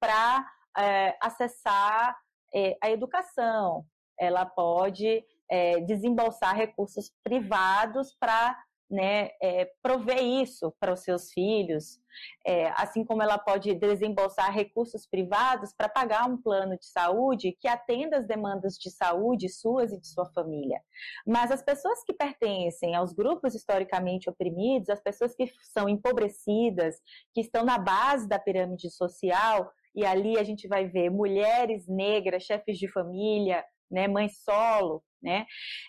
[0.00, 0.44] para
[0.76, 2.16] é, acessar
[2.54, 3.86] é, a educação,
[4.18, 8.56] ela pode é, desembolsar recursos privados para
[8.92, 11.98] né, é, prover isso para os seus filhos,
[12.46, 17.66] é, assim como ela pode desembolsar recursos privados para pagar um plano de saúde que
[17.66, 20.78] atenda as demandas de saúde suas e de sua família.
[21.26, 26.96] Mas as pessoas que pertencem aos grupos historicamente oprimidos, as pessoas que são empobrecidas,
[27.32, 32.42] que estão na base da pirâmide social, e ali a gente vai ver mulheres negras,
[32.42, 35.46] chefes de família, né, mães solo, né?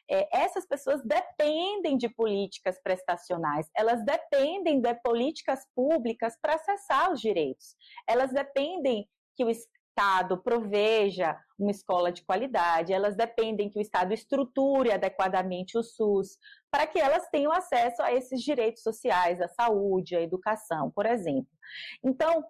[0.10, 7.20] É, essas pessoas dependem de políticas prestacionais, elas dependem de políticas públicas para acessar os
[7.20, 7.76] direitos,
[8.08, 14.14] elas dependem que o Estado proveja uma escola de qualidade, elas dependem que o Estado
[14.14, 16.38] estruture adequadamente o SUS,
[16.72, 21.50] para que elas tenham acesso a esses direitos sociais, à saúde, à educação, por exemplo.
[22.04, 22.44] Então,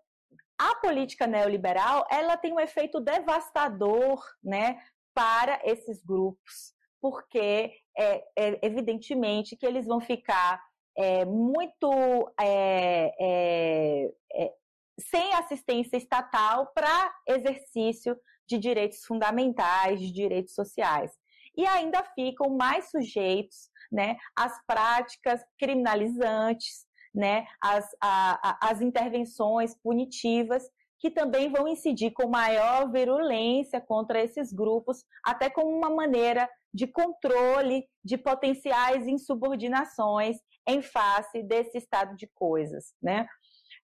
[0.58, 4.80] a política neoliberal ela tem um efeito devastador né,
[5.14, 6.73] para esses grupos,
[7.04, 10.64] porque é, é evidentemente que eles vão ficar
[10.98, 11.92] é, muito
[12.40, 14.54] é, é, é
[14.98, 18.18] sem assistência estatal para exercício
[18.48, 21.12] de direitos fundamentais, de direitos sociais.
[21.58, 30.64] E ainda ficam mais sujeitos né, às práticas criminalizantes, né, a, as intervenções punitivas
[31.00, 36.88] que também vão incidir com maior virulência contra esses grupos, até como uma maneira de
[36.88, 42.94] controle de potenciais insubordinações em face desse estado de coisas.
[43.02, 43.28] Né?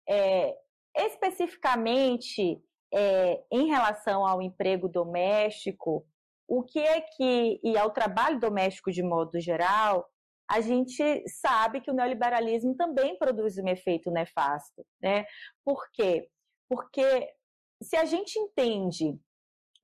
[0.07, 0.55] É,
[0.95, 2.61] especificamente
[2.93, 6.05] é, em relação ao emprego doméstico,
[6.47, 10.09] o que é que, e ao trabalho doméstico de modo geral,
[10.49, 15.25] a gente sabe que o neoliberalismo também produz um efeito nefasto, né?
[15.63, 16.27] Por quê?
[16.67, 17.31] Porque
[17.83, 19.15] se a gente entende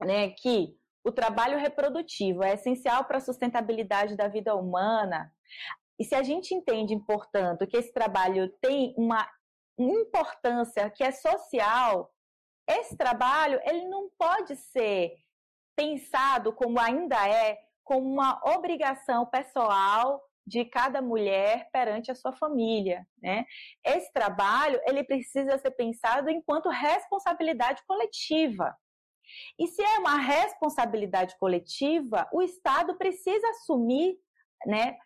[0.01, 0.75] né, que
[1.05, 5.31] o trabalho reprodutivo é essencial para a sustentabilidade da vida humana,
[5.99, 9.25] e se a gente entende, portanto, que esse trabalho tem uma
[9.77, 12.11] importância que é social,
[12.67, 15.13] esse trabalho ele não pode ser
[15.75, 23.05] pensado como ainda é, como uma obrigação pessoal de cada mulher perante a sua família,
[23.21, 23.45] né?
[23.83, 28.75] Esse trabalho, ele precisa ser pensado enquanto responsabilidade coletiva.
[29.59, 34.17] E se é uma responsabilidade coletiva, o Estado precisa assumir,
[34.65, 34.97] né,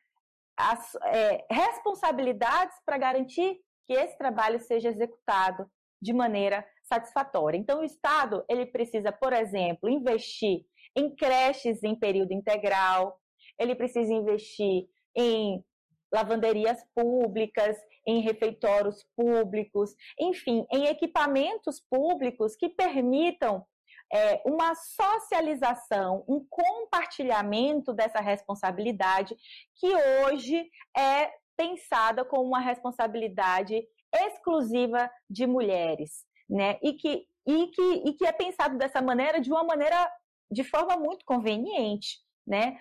[0.58, 5.70] as é, responsabilidades para garantir que esse trabalho seja executado
[6.02, 7.58] de maneira satisfatória.
[7.58, 10.66] Então, o Estado ele precisa, por exemplo, investir
[10.96, 13.20] em creches em período integral,
[13.58, 15.64] ele precisa investir em
[16.12, 23.66] lavanderias públicas, em refeitórios públicos, enfim, em equipamentos públicos que permitam
[24.12, 29.36] é, uma socialização, um compartilhamento dessa responsabilidade
[29.76, 29.88] que
[30.24, 36.80] hoje é pensada como uma responsabilidade exclusiva de mulheres, né?
[36.82, 40.12] E que, e que, e que é pensado dessa maneira de uma maneira
[40.52, 42.80] de forma muito conveniente, né?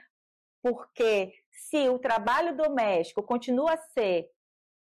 [0.62, 4.30] Porque se o trabalho doméstico continua a ser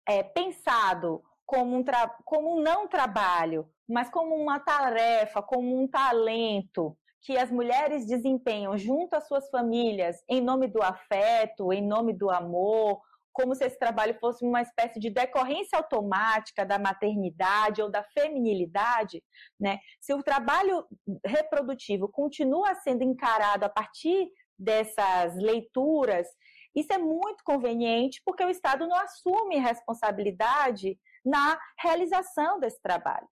[0.08, 1.84] é, pensado como um,
[2.24, 8.78] como um não trabalho, mas como uma tarefa, como um talento que as mulheres desempenham
[8.78, 13.02] junto às suas famílias em nome do afeto, em nome do amor,
[13.38, 19.24] como se esse trabalho fosse uma espécie de decorrência automática da maternidade ou da feminilidade,
[19.60, 19.78] né?
[20.02, 20.84] Se o trabalho
[21.24, 24.28] reprodutivo continua sendo encarado a partir
[24.58, 26.28] dessas leituras,
[26.76, 30.98] isso é muito conveniente porque o Estado não assume responsabilidade
[31.28, 33.28] na realização desse trabalho.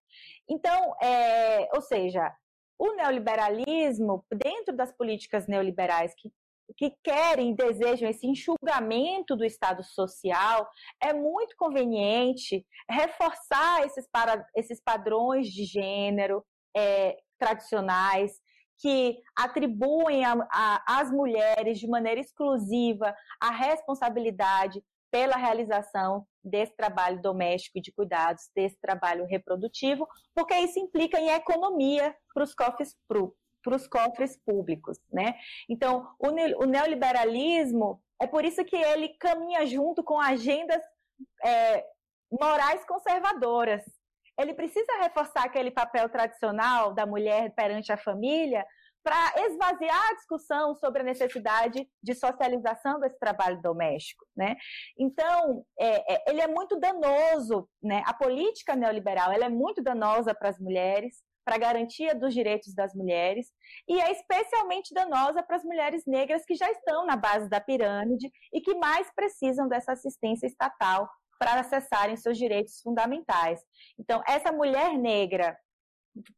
[0.50, 2.34] Então, é, ou seja,
[2.78, 6.32] o neoliberalismo, dentro das políticas neoliberais que,
[6.78, 10.70] que querem e desejam esse enxugamento do Estado social,
[11.02, 16.44] é muito conveniente reforçar esses, para, esses padrões de gênero
[16.76, 18.42] é, tradicionais,
[18.78, 20.24] que atribuem
[20.86, 24.84] às mulheres de maneira exclusiva a responsabilidade
[25.16, 32.14] pela realização desse trabalho doméstico de cuidados, desse trabalho reprodutivo, porque isso implica em economia
[32.34, 35.36] para os cofres para os cofres públicos, né?
[35.70, 40.84] Então, o, neoliberalismo é por isso que ele caminha junto com agendas
[41.44, 41.86] é,
[42.30, 43.84] morais conservadoras,
[44.38, 48.66] ele precisa reforçar aquele papel tradicional da mulher perante a família
[49.06, 54.56] para esvaziar a discussão sobre a necessidade de socialização desse trabalho doméstico, né?
[54.98, 58.02] Então, é, é, ele é muito danoso, né?
[58.08, 62.74] A política neoliberal, ela é muito danosa para as mulheres, para a garantia dos direitos
[62.74, 63.46] das mulheres,
[63.88, 68.32] e é especialmente danosa para as mulheres negras que já estão na base da pirâmide
[68.52, 73.62] e que mais precisam dessa assistência estatal para acessarem seus direitos fundamentais.
[74.00, 75.56] Então, essa mulher negra,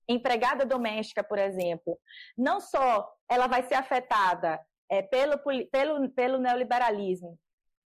[0.08, 2.00] empregada doméstica, por exemplo,
[2.38, 4.60] não só ela vai ser afetada
[4.90, 5.38] é, pelo,
[5.72, 7.38] pelo, pelo neoliberalismo,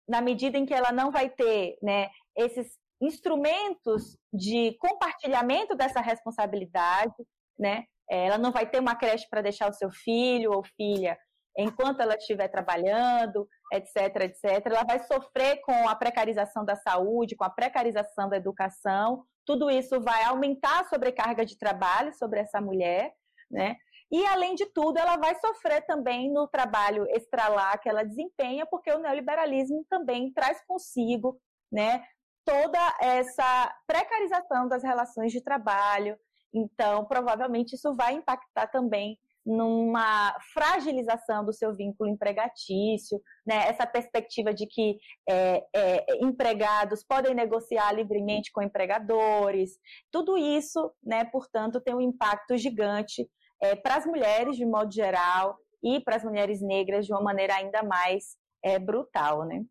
[0.07, 7.15] na medida em que ela não vai ter né, esses instrumentos de compartilhamento dessa responsabilidade,
[7.57, 7.85] né?
[8.09, 11.17] Ela não vai ter uma creche para deixar o seu filho ou filha
[11.57, 14.65] enquanto ela estiver trabalhando, etc, etc.
[14.65, 19.23] Ela vai sofrer com a precarização da saúde, com a precarização da educação.
[19.45, 23.13] Tudo isso vai aumentar a sobrecarga de trabalho sobre essa mulher,
[23.49, 23.77] né?
[24.11, 28.91] E, além de tudo, ela vai sofrer também no trabalho extralar que ela desempenha, porque
[28.91, 31.39] o neoliberalismo também traz consigo
[31.71, 32.03] né,
[32.43, 36.17] toda essa precarização das relações de trabalho.
[36.53, 43.67] Então, provavelmente, isso vai impactar também numa fragilização do seu vínculo empregatício, né?
[43.67, 49.79] essa perspectiva de que é, é, empregados podem negociar livremente com empregadores,
[50.11, 53.27] tudo isso, né, portanto, tem um impacto gigante
[53.61, 57.55] é, para as mulheres de modo geral e para as mulheres negras de uma maneira
[57.55, 59.65] ainda mais é, brutal, né?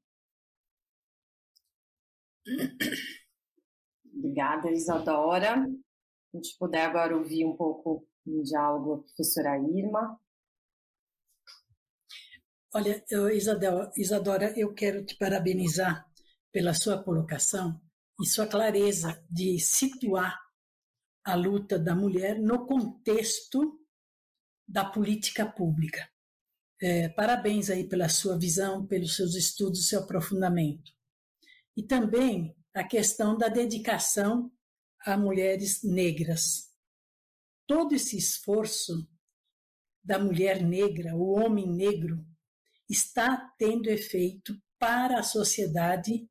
[4.13, 5.55] Obrigada, Isadora.
[5.55, 10.21] A gente puder agora ouvir um pouco um diálogo a professora Irma.
[12.73, 16.09] Olha, Isadora, Isadora, eu quero te parabenizar
[16.53, 17.81] pela sua colocação
[18.21, 20.39] e sua clareza de situar
[21.25, 23.81] a luta da mulher no contexto
[24.67, 26.09] da política pública.
[26.81, 30.93] É, parabéns aí pela sua visão, pelos seus estudos, seu aprofundamento.
[31.77, 34.51] E também a questão da dedicação
[35.05, 36.70] a mulheres negras.
[37.71, 39.09] Todo esse esforço
[40.03, 42.27] da mulher negra, o homem negro,
[42.89, 46.29] está tendo efeito para a sociedade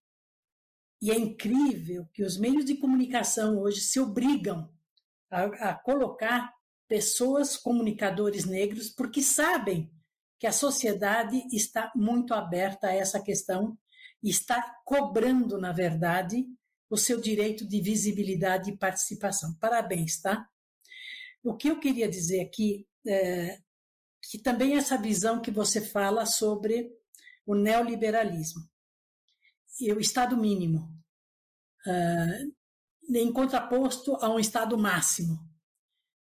[1.02, 4.70] e é incrível que os meios de comunicação hoje se obrigam
[5.32, 6.54] a, a colocar
[6.90, 9.90] pessoas, comunicadores negros, porque sabem
[10.38, 13.78] que a sociedade está muito aberta a essa questão
[14.22, 16.46] e está cobrando, na verdade,
[16.90, 19.56] o seu direito de visibilidade e participação.
[19.58, 20.46] Parabéns, tá?
[21.44, 23.62] O que eu queria dizer aqui é
[24.30, 26.92] que também essa visão que você fala sobre
[27.46, 28.62] o neoliberalismo
[29.80, 30.94] e o Estado mínimo,
[31.88, 32.56] uh,
[33.16, 35.40] em contraposto a um Estado máximo.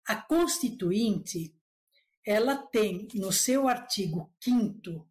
[0.06, 1.54] A Constituinte,
[2.24, 5.08] ela tem no seu artigo 5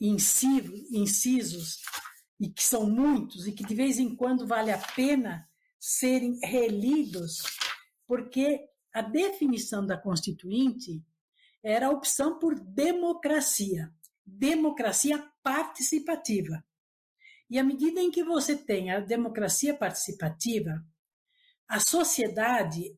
[0.00, 1.80] incisos,
[2.38, 7.42] e que são muitos, e que de vez em quando vale a pena serem relidos,
[8.06, 11.04] porque a definição da Constituinte
[11.62, 13.92] era a opção por democracia,
[14.24, 16.64] democracia participativa.
[17.48, 20.84] E à medida em que você tem a democracia participativa,
[21.68, 22.96] a sociedade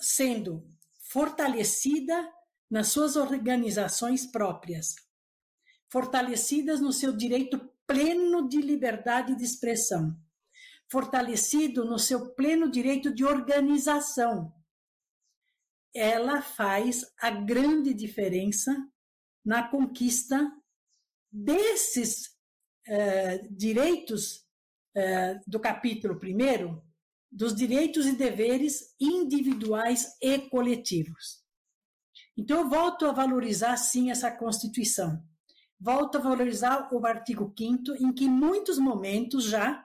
[0.00, 0.66] sendo
[0.98, 2.32] fortalecida
[2.70, 4.96] nas suas organizações próprias,
[5.88, 10.16] fortalecidas no seu direito pleno de liberdade de expressão,
[10.88, 14.52] fortalecido no seu pleno direito de organização.
[15.94, 18.74] Ela faz a grande diferença
[19.44, 20.50] na conquista
[21.30, 22.34] desses
[22.86, 24.44] é, direitos
[24.94, 26.82] é, do capítulo primeiro,
[27.30, 31.42] dos direitos e deveres individuais e coletivos.
[32.36, 35.22] Então, eu volto a valorizar, sim, essa Constituição.
[35.80, 39.84] Volto a valorizar o artigo 5 em que, em muitos momentos já,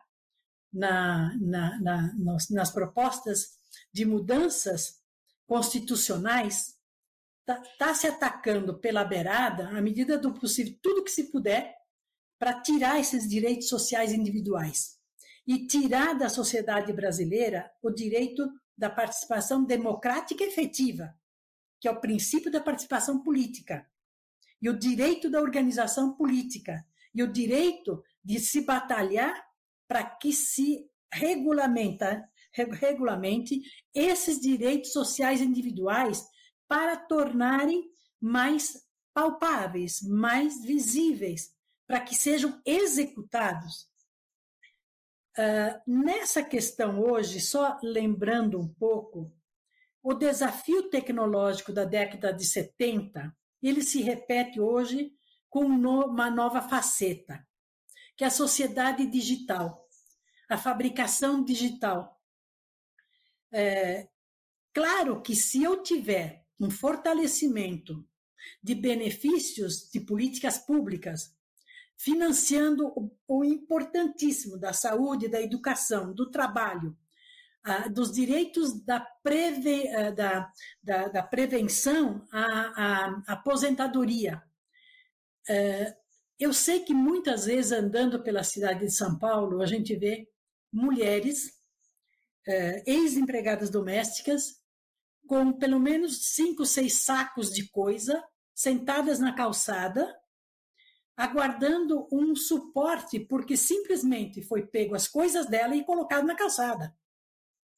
[0.71, 2.15] na, na, na,
[2.51, 3.59] nas propostas
[3.91, 4.98] de mudanças
[5.49, 6.77] constitucionais,
[7.39, 11.75] está tá se atacando pela beirada, à medida do possível, tudo que se puder,
[12.37, 14.99] para tirar esses direitos sociais individuais.
[15.47, 18.47] E tirar da sociedade brasileira o direito
[18.77, 21.17] da participação democrática efetiva,
[21.81, 23.89] que é o princípio da participação política,
[24.61, 26.85] e o direito da organização política,
[27.15, 29.33] e o direito de se batalhar
[29.87, 33.61] para que se regulamenta, regulamente
[33.93, 36.25] esses direitos sociais individuais
[36.67, 37.89] para tornarem
[38.19, 41.53] mais palpáveis, mais visíveis,
[41.87, 43.89] para que sejam executados.
[45.37, 49.33] Uh, nessa questão hoje, só lembrando um pouco,
[50.03, 55.13] o desafio tecnológico da década de 70, ele se repete hoje
[55.49, 57.45] com uma nova faceta,
[58.15, 59.87] que é a sociedade digital,
[60.49, 62.18] a fabricação digital.
[63.51, 64.07] É,
[64.73, 68.05] claro que se eu tiver um fortalecimento
[68.61, 71.35] de benefícios de políticas públicas
[71.97, 72.93] financiando
[73.27, 76.97] o importantíssimo da saúde, da educação, do trabalho,
[77.91, 79.83] dos direitos da, preve,
[80.13, 84.41] da, da, da prevenção à aposentadoria.
[85.47, 85.95] É,
[86.39, 90.29] eu sei que muitas vezes, andando pela cidade de São Paulo, a gente vê
[90.71, 91.58] mulheres,
[92.47, 94.59] é, ex-empregadas domésticas,
[95.27, 98.23] com pelo menos cinco, seis sacos de coisa,
[98.55, 100.15] sentadas na calçada,
[101.15, 106.95] aguardando um suporte, porque simplesmente foi pego as coisas dela e colocado na calçada.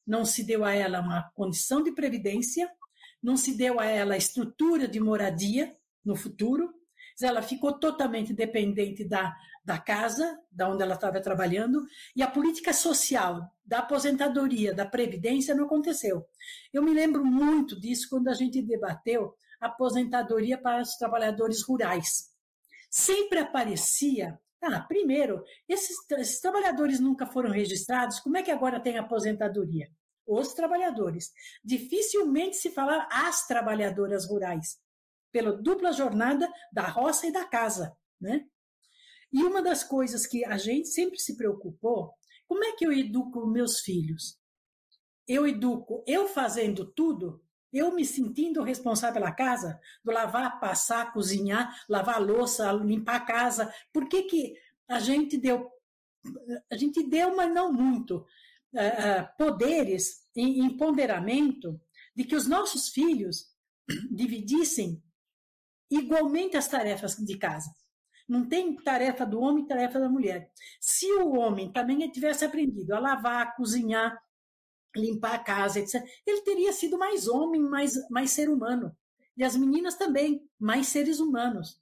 [0.06, 2.70] Não se deu a ela uma condição de previdência,
[3.22, 6.72] não se deu a ela estrutura de moradia no futuro,
[7.20, 11.84] ela ficou totalmente dependente da, da casa, da onde ela estava trabalhando,
[12.16, 16.26] e a política social da aposentadoria, da previdência não aconteceu.
[16.72, 22.32] Eu me lembro muito disso quando a gente debateu a aposentadoria para os trabalhadores rurais
[22.92, 24.38] sempre aparecia.
[24.60, 29.90] Ah, primeiro, esses, esses trabalhadores nunca foram registrados, como é que agora tem aposentadoria?
[30.24, 31.32] Os trabalhadores.
[31.64, 34.78] Dificilmente se fala as trabalhadoras rurais,
[35.32, 38.44] pela dupla jornada da roça e da casa, né?
[39.32, 42.12] E uma das coisas que a gente sempre se preocupou,
[42.46, 44.38] como é que eu educo meus filhos?
[45.26, 51.74] Eu educo eu fazendo tudo eu me sentindo responsável pela casa, do lavar, passar, cozinhar,
[51.88, 53.74] lavar louça, limpar a casa.
[53.92, 54.54] Por que, que
[54.86, 55.70] a gente deu,
[56.70, 58.26] a gente deu, mas não muito,
[58.74, 61.80] uh, poderes em empoderamento
[62.14, 63.50] de que os nossos filhos
[64.12, 65.02] dividissem
[65.90, 67.74] igualmente as tarefas de casa.
[68.32, 70.50] Não tem tarefa do homem e tarefa da mulher.
[70.80, 74.18] Se o homem também tivesse aprendido a lavar, a cozinhar,
[74.96, 78.96] limpar a casa, etc., ele teria sido mais homem, mais, mais ser humano.
[79.36, 81.78] E as meninas também, mais seres humanos.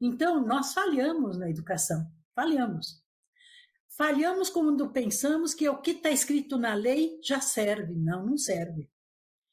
[0.00, 2.04] Então, nós falhamos na educação.
[2.34, 3.00] Falhamos.
[3.90, 7.94] Falhamos quando pensamos que o que está escrito na lei já serve.
[7.94, 8.90] Não, não serve.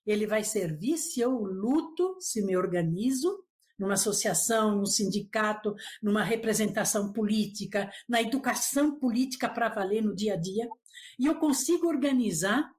[0.08, 3.46] Ele vai servir se eu luto, se me organizo,
[3.82, 10.38] numa associação, num sindicato, numa representação política, na educação política para valer no dia a
[10.38, 10.70] dia,
[11.18, 12.72] e eu consigo organizar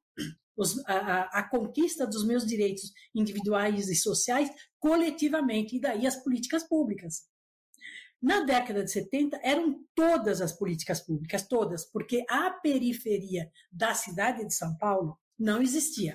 [0.56, 4.48] os, a, a, conquista dos meus direitos individuais e sociais
[4.78, 7.24] coletivamente, e daí as políticas públicas.
[8.20, 14.46] Na década de 70, eram todas as políticas públicas, todas, porque a periferia da cidade
[14.46, 16.14] de São Paulo não existia.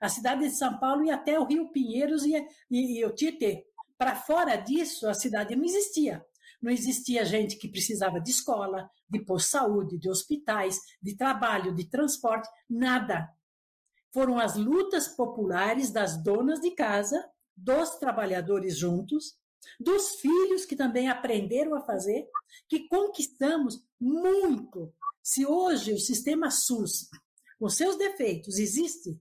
[0.00, 2.34] A cidade de São Paulo ia até o Rio Pinheiros e,
[2.70, 3.64] e, e o Tietê.
[3.98, 6.24] Para fora disso, a cidade não existia.
[6.60, 11.74] Não existia gente que precisava de escola, de posto de saúde, de hospitais, de trabalho,
[11.74, 13.28] de transporte, nada.
[14.12, 19.38] Foram as lutas populares das donas de casa, dos trabalhadores juntos,
[19.80, 22.26] dos filhos que também aprenderam a fazer,
[22.68, 24.92] que conquistamos muito.
[25.22, 27.08] Se hoje o sistema SUS,
[27.58, 29.20] com seus defeitos, existe,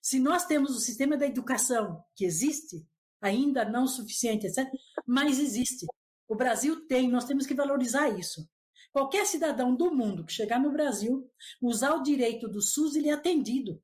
[0.00, 2.86] se nós temos o sistema da educação que existe,
[3.20, 4.68] ainda não suficiente, etc.,
[5.06, 5.86] mas existe.
[6.28, 8.48] O Brasil tem, nós temos que valorizar isso.
[8.92, 13.12] Qualquer cidadão do mundo que chegar no Brasil, usar o direito do SUS, ele é
[13.12, 13.82] atendido.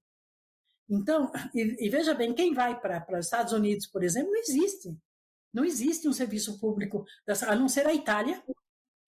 [0.89, 4.97] Então, e, e veja bem, quem vai para os Estados Unidos, por exemplo, não existe.
[5.53, 8.43] Não existe um serviço público, dessa, a não ser a Itália,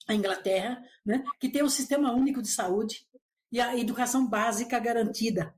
[0.06, 3.06] a Inglaterra, né, que tem um sistema único de saúde
[3.50, 5.54] e a educação básica garantida.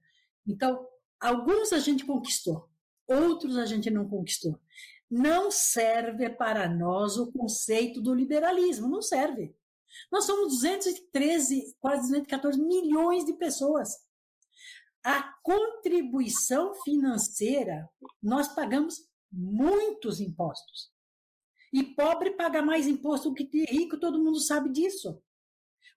[0.47, 0.87] Então,
[1.21, 2.68] alguns a gente conquistou,
[3.09, 4.61] outros a gente não conquistou.
[5.11, 9.57] Não serve para nós o conceito do liberalismo, não serve.
[10.13, 13.89] Nós somos 213, quase 214 milhões de pessoas.
[15.03, 17.89] A contribuição financeira,
[18.23, 20.93] nós pagamos muitos impostos.
[21.73, 25.23] E pobre paga mais imposto do que rico, todo mundo sabe disso.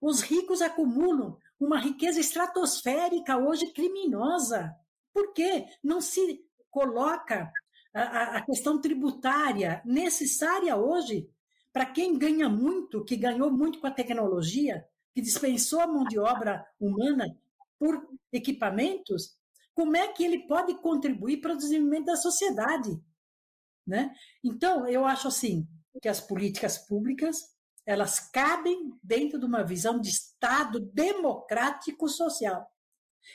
[0.00, 4.74] Os ricos acumulam uma riqueza estratosférica hoje criminosa.
[5.12, 5.66] Por quê?
[5.82, 7.52] Não se coloca
[7.94, 11.30] a, a questão tributária necessária hoje
[11.72, 16.18] para quem ganha muito, que ganhou muito com a tecnologia, que dispensou a mão de
[16.18, 17.26] obra humana
[17.78, 19.36] por equipamentos,
[19.74, 22.90] como é que ele pode contribuir para o desenvolvimento da sociedade?
[23.86, 24.14] Né?
[24.42, 25.66] Então, eu acho assim
[26.00, 27.52] que as políticas públicas
[27.84, 32.70] elas cabem dentro de uma visão de Estado democrático social.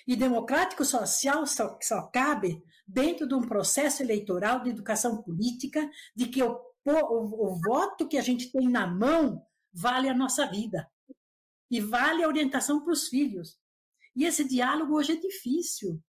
[0.05, 6.27] E democrático social só, só cabe dentro de um processo eleitoral de educação política, de
[6.27, 10.89] que o, o, o voto que a gente tem na mão vale a nossa vida
[11.69, 13.59] e vale a orientação para os filhos.
[14.15, 16.01] E esse diálogo hoje é difícil.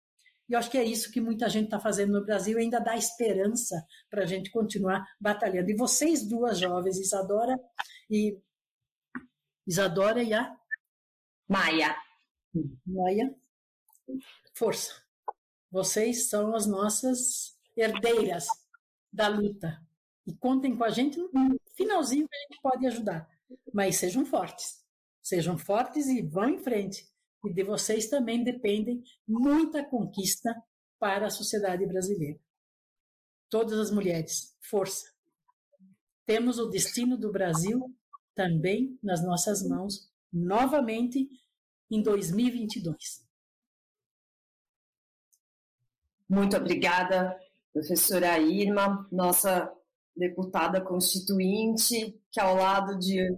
[0.47, 2.95] E eu acho que é isso que muita gente está fazendo no Brasil ainda dá
[2.95, 5.69] esperança para a gente continuar batalhando.
[5.69, 7.59] E vocês duas jovens, Isadora
[8.09, 8.39] e
[9.65, 10.55] Isadora e a
[11.49, 11.95] Maia.
[12.85, 13.35] Maia,
[14.53, 15.06] força.
[15.71, 18.47] Vocês são as nossas herdeiras
[19.11, 19.81] da luta.
[20.25, 23.29] E contem com a gente no finalzinho que a gente pode ajudar.
[23.73, 24.83] Mas sejam fortes.
[25.21, 27.07] Sejam fortes e vão em frente.
[27.45, 30.53] E de vocês também dependem muita conquista
[30.99, 32.39] para a sociedade brasileira.
[33.49, 35.09] Todas as mulheres, força.
[36.25, 37.95] Temos o destino do Brasil
[38.35, 41.29] também nas nossas mãos, novamente
[41.89, 43.26] em 2022.
[46.29, 47.37] Muito obrigada,
[47.71, 49.71] professora Irma, nossa
[50.15, 53.37] deputada constituinte, que ao lado de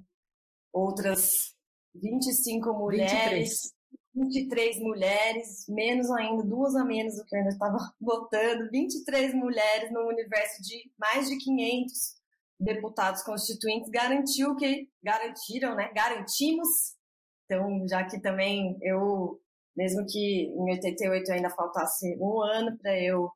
[0.74, 1.56] outras
[1.94, 3.74] 25 mulheres,
[4.16, 9.34] 23, 23 mulheres, menos ainda, duas a menos do que eu ainda estava votando, 23
[9.34, 12.20] mulheres no universo de mais de 500
[12.60, 16.98] deputados constituintes, garantiu que, garantiram, né, garantimos,
[17.46, 19.40] então, já que também eu
[19.76, 23.32] mesmo que em 88 ainda faltasse um ano para eu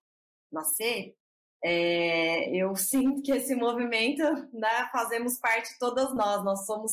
[0.52, 1.16] nascer,
[1.64, 4.22] é, eu sinto que esse movimento,
[4.54, 6.92] né, fazemos parte todas nós, nós somos,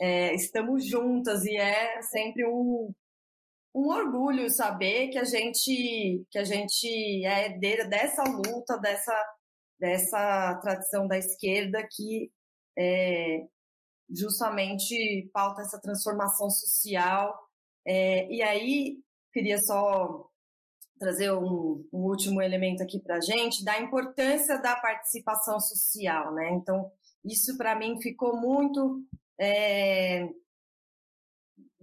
[0.00, 2.92] é, estamos juntas e é sempre um,
[3.74, 6.86] um orgulho saber que a gente, que a gente
[7.24, 9.34] é herdeira dessa luta, dessa,
[9.80, 12.30] dessa tradição da esquerda que
[12.78, 13.46] é,
[14.10, 17.47] justamente pauta essa transformação social
[17.88, 18.98] é, e aí,
[19.32, 20.28] queria só
[20.98, 26.50] trazer um, um último elemento aqui para a gente, da importância da participação social, né?
[26.50, 26.92] Então,
[27.24, 29.02] isso para mim ficou muito.
[29.40, 30.28] É,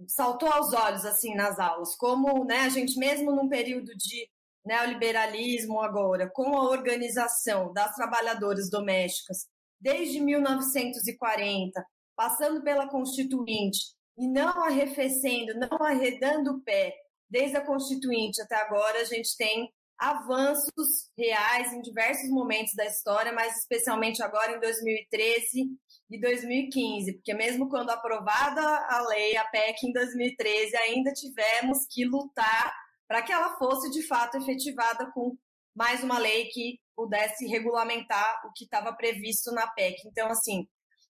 [0.06, 4.28] saltou aos olhos, assim, nas aulas, como né, a gente, mesmo num período de
[4.64, 9.48] neoliberalismo agora, com a organização das trabalhadoras domésticas
[9.80, 11.84] desde 1940,
[12.14, 16.94] passando pela Constituinte, e não arrefecendo, não arredando o pé,
[17.28, 23.32] desde a Constituinte até agora, a gente tem avanços reais em diversos momentos da história,
[23.32, 25.70] mas especialmente agora em 2013
[26.10, 32.04] e 2015, porque mesmo quando aprovada a lei, a PEC em 2013, ainda tivemos que
[32.04, 32.72] lutar
[33.08, 35.36] para que ela fosse de fato efetivada com
[35.74, 39.96] mais uma lei que pudesse regulamentar o que estava previsto na PEC.
[40.06, 40.66] Então, assim,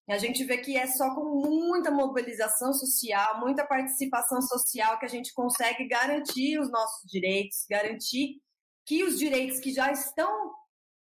[0.08, 5.08] a gente vê que é só com muita mobilização social, muita participação social que a
[5.08, 8.40] gente consegue garantir os nossos direitos, garantir
[8.86, 10.52] que os direitos que já estão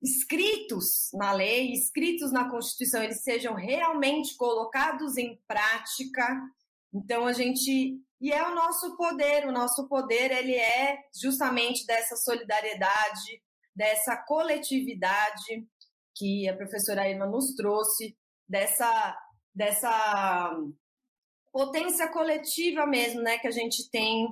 [0.03, 6.27] escritos na lei, escritos na Constituição, eles sejam realmente colocados em prática.
[6.95, 12.17] Então a gente e é o nosso poder, o nosso poder ele é justamente dessa
[12.17, 13.43] solidariedade,
[13.75, 15.67] dessa coletividade
[16.15, 18.17] que a professora Irma nos trouxe,
[18.49, 19.17] dessa
[19.55, 20.55] dessa
[21.51, 24.29] potência coletiva mesmo, né, que a gente tem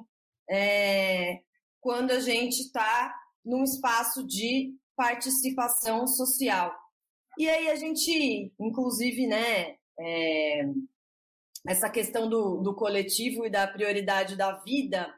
[0.51, 1.41] é,
[1.81, 6.75] quando a gente está num espaço de participação social.
[7.39, 10.67] E aí a gente, inclusive, né, é,
[11.67, 15.13] essa questão do, do coletivo e da prioridade da vida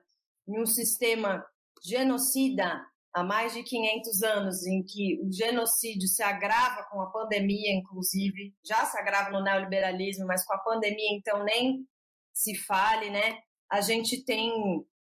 [0.46, 1.44] em um sistema
[1.82, 2.86] genocida
[3.16, 8.54] há mais de 500 anos, em que o genocídio se agrava com a pandemia, inclusive,
[8.62, 11.86] já se agrava no neoliberalismo, mas com a pandemia, então, nem
[12.34, 13.38] se fale, né?
[13.72, 14.52] A gente tem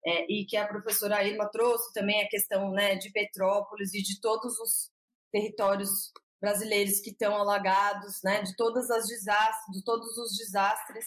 [0.06, 4.20] é, e que a professora Irma trouxe também a questão né, de Petrópolis e de
[4.20, 4.90] todos os
[5.32, 11.06] territórios brasileiros que estão alagados, né, de todas as desastres, de todos os desastres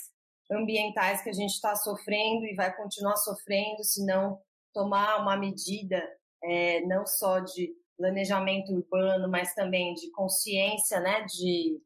[0.52, 4.42] ambientais que a gente está sofrendo e vai continuar sofrendo se não
[4.74, 6.02] tomar uma medida
[6.44, 11.82] é, não só de planejamento urbano, mas também de consciência, né, de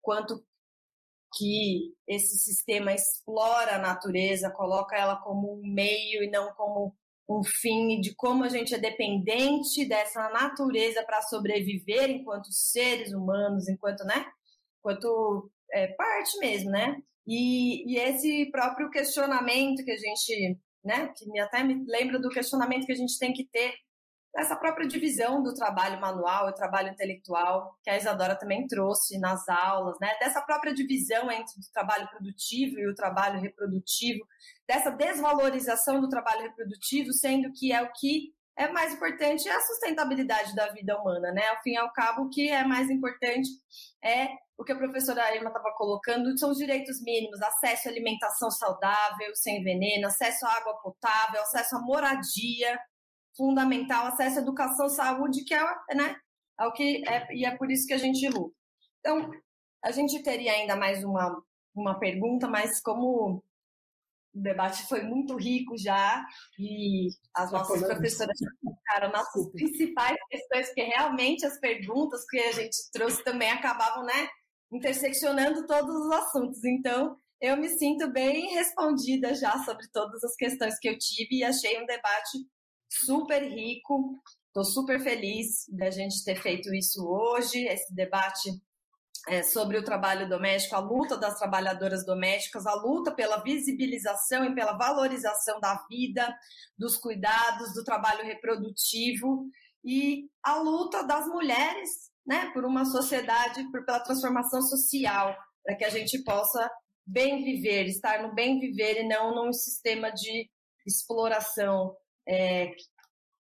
[0.00, 0.42] quanto
[1.36, 6.94] que esse sistema explora a natureza, coloca ela como um meio e não como
[7.28, 13.68] um fim, de como a gente é dependente dessa natureza para sobreviver enquanto seres humanos,
[13.68, 14.24] enquanto, né?
[14.78, 16.96] Enquanto é, parte mesmo, né?
[17.26, 21.12] E, e esse próprio questionamento que a gente, né?
[21.14, 23.74] Que até me lembra do questionamento que a gente tem que ter
[24.36, 29.48] essa própria divisão do trabalho manual e trabalho intelectual, que a Isadora também trouxe nas
[29.48, 30.14] aulas, né?
[30.20, 34.24] dessa própria divisão entre o trabalho produtivo e o trabalho reprodutivo,
[34.66, 39.60] dessa desvalorização do trabalho reprodutivo, sendo que é o que é mais importante é a
[39.60, 41.46] sustentabilidade da vida humana, né?
[41.46, 43.48] Ao fim e ao cabo, o que é mais importante
[44.02, 44.26] é
[44.58, 49.30] o que a professora Irma estava colocando, são os direitos mínimos, acesso à alimentação saudável,
[49.34, 52.76] sem veneno, acesso à água potável, acesso à moradia,
[53.38, 56.16] fundamental, acesso à educação, saúde, que é, né,
[56.60, 58.54] é o que é, e é por isso que a gente luta.
[58.98, 59.30] Então,
[59.82, 61.40] a gente teria ainda mais uma,
[61.74, 63.40] uma pergunta, mas como
[64.34, 66.24] o debate foi muito rico já
[66.58, 72.76] e as nossas professoras focaram nas principais questões, porque realmente as perguntas que a gente
[72.92, 74.28] trouxe também acabavam, né,
[74.72, 76.64] interseccionando todos os assuntos.
[76.64, 81.44] Então, eu me sinto bem respondida já sobre todas as questões que eu tive e
[81.44, 82.38] achei um debate
[82.88, 84.18] super rico.
[84.46, 88.50] Estou super feliz da gente ter feito isso hoje, esse debate
[89.28, 94.54] é, sobre o trabalho doméstico, a luta das trabalhadoras domésticas, a luta pela visibilização e
[94.54, 96.34] pela valorização da vida,
[96.76, 99.46] dos cuidados, do trabalho reprodutivo
[99.84, 105.84] e a luta das mulheres né, por uma sociedade, por, pela transformação social, para que
[105.84, 106.70] a gente possa
[107.06, 110.48] bem viver, estar no bem viver e não num sistema de
[110.86, 111.94] exploração
[112.28, 112.74] é,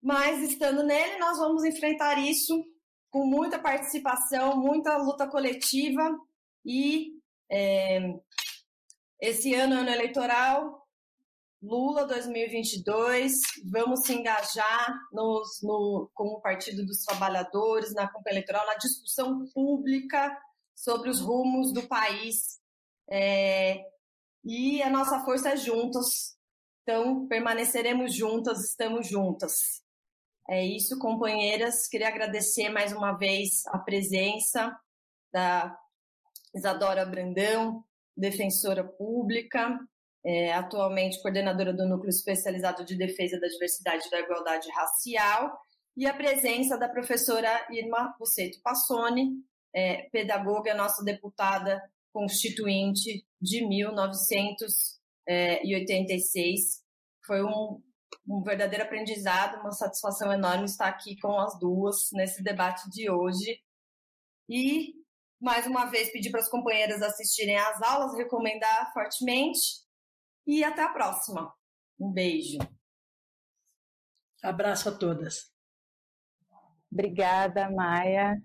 [0.03, 2.65] mas estando nele, nós vamos enfrentar isso
[3.11, 6.19] com muita participação, muita luta coletiva
[6.65, 7.21] e
[7.51, 8.15] é,
[9.21, 10.81] esse ano, ano eleitoral,
[11.63, 13.33] Lula 2022,
[13.71, 19.45] vamos se engajar nos, no, com o Partido dos Trabalhadores, na campanha eleitoral, na discussão
[19.53, 20.35] pública
[20.75, 22.59] sobre os rumos do país.
[23.11, 23.85] É,
[24.43, 26.35] e a nossa força é juntos,
[26.83, 29.83] então, permaneceremos juntas, estamos juntas.
[30.49, 31.87] É isso, companheiras.
[31.87, 34.77] Queria agradecer mais uma vez a presença
[35.33, 35.77] da
[36.55, 37.85] Isadora Brandão,
[38.17, 39.79] defensora pública,
[40.25, 45.57] é, atualmente coordenadora do Núcleo Especializado de Defesa da Diversidade e da Igualdade Racial,
[45.97, 49.33] e a presença da professora Irma Buceto Passoni,
[49.75, 51.81] é, pedagoga, nossa deputada
[52.13, 53.65] constituinte de
[55.31, 56.83] 1986.
[57.25, 57.83] Foi um,
[58.29, 63.61] um verdadeiro aprendizado, uma satisfação enorme estar aqui com as duas nesse debate de hoje.
[64.49, 64.95] E,
[65.41, 69.85] mais uma vez, pedir para as companheiras assistirem às aulas, recomendar fortemente.
[70.47, 71.55] E até a próxima.
[71.99, 72.59] Um beijo.
[74.43, 75.53] Abraço a todas.
[76.91, 78.43] Obrigada, Maia.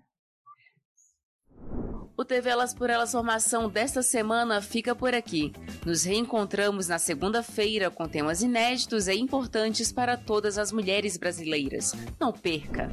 [2.18, 5.52] O TV Elas por Elas Formação desta semana fica por aqui.
[5.84, 11.92] Nos reencontramos na segunda-feira com temas inéditos e importantes para todas as mulheres brasileiras.
[12.18, 12.90] Não perca!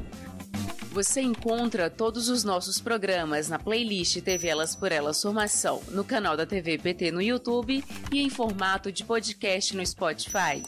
[0.90, 6.36] Você encontra todos os nossos programas na playlist TV Elas por Elas Formação, no canal
[6.36, 10.62] da TV PT no YouTube e em formato de podcast no Spotify.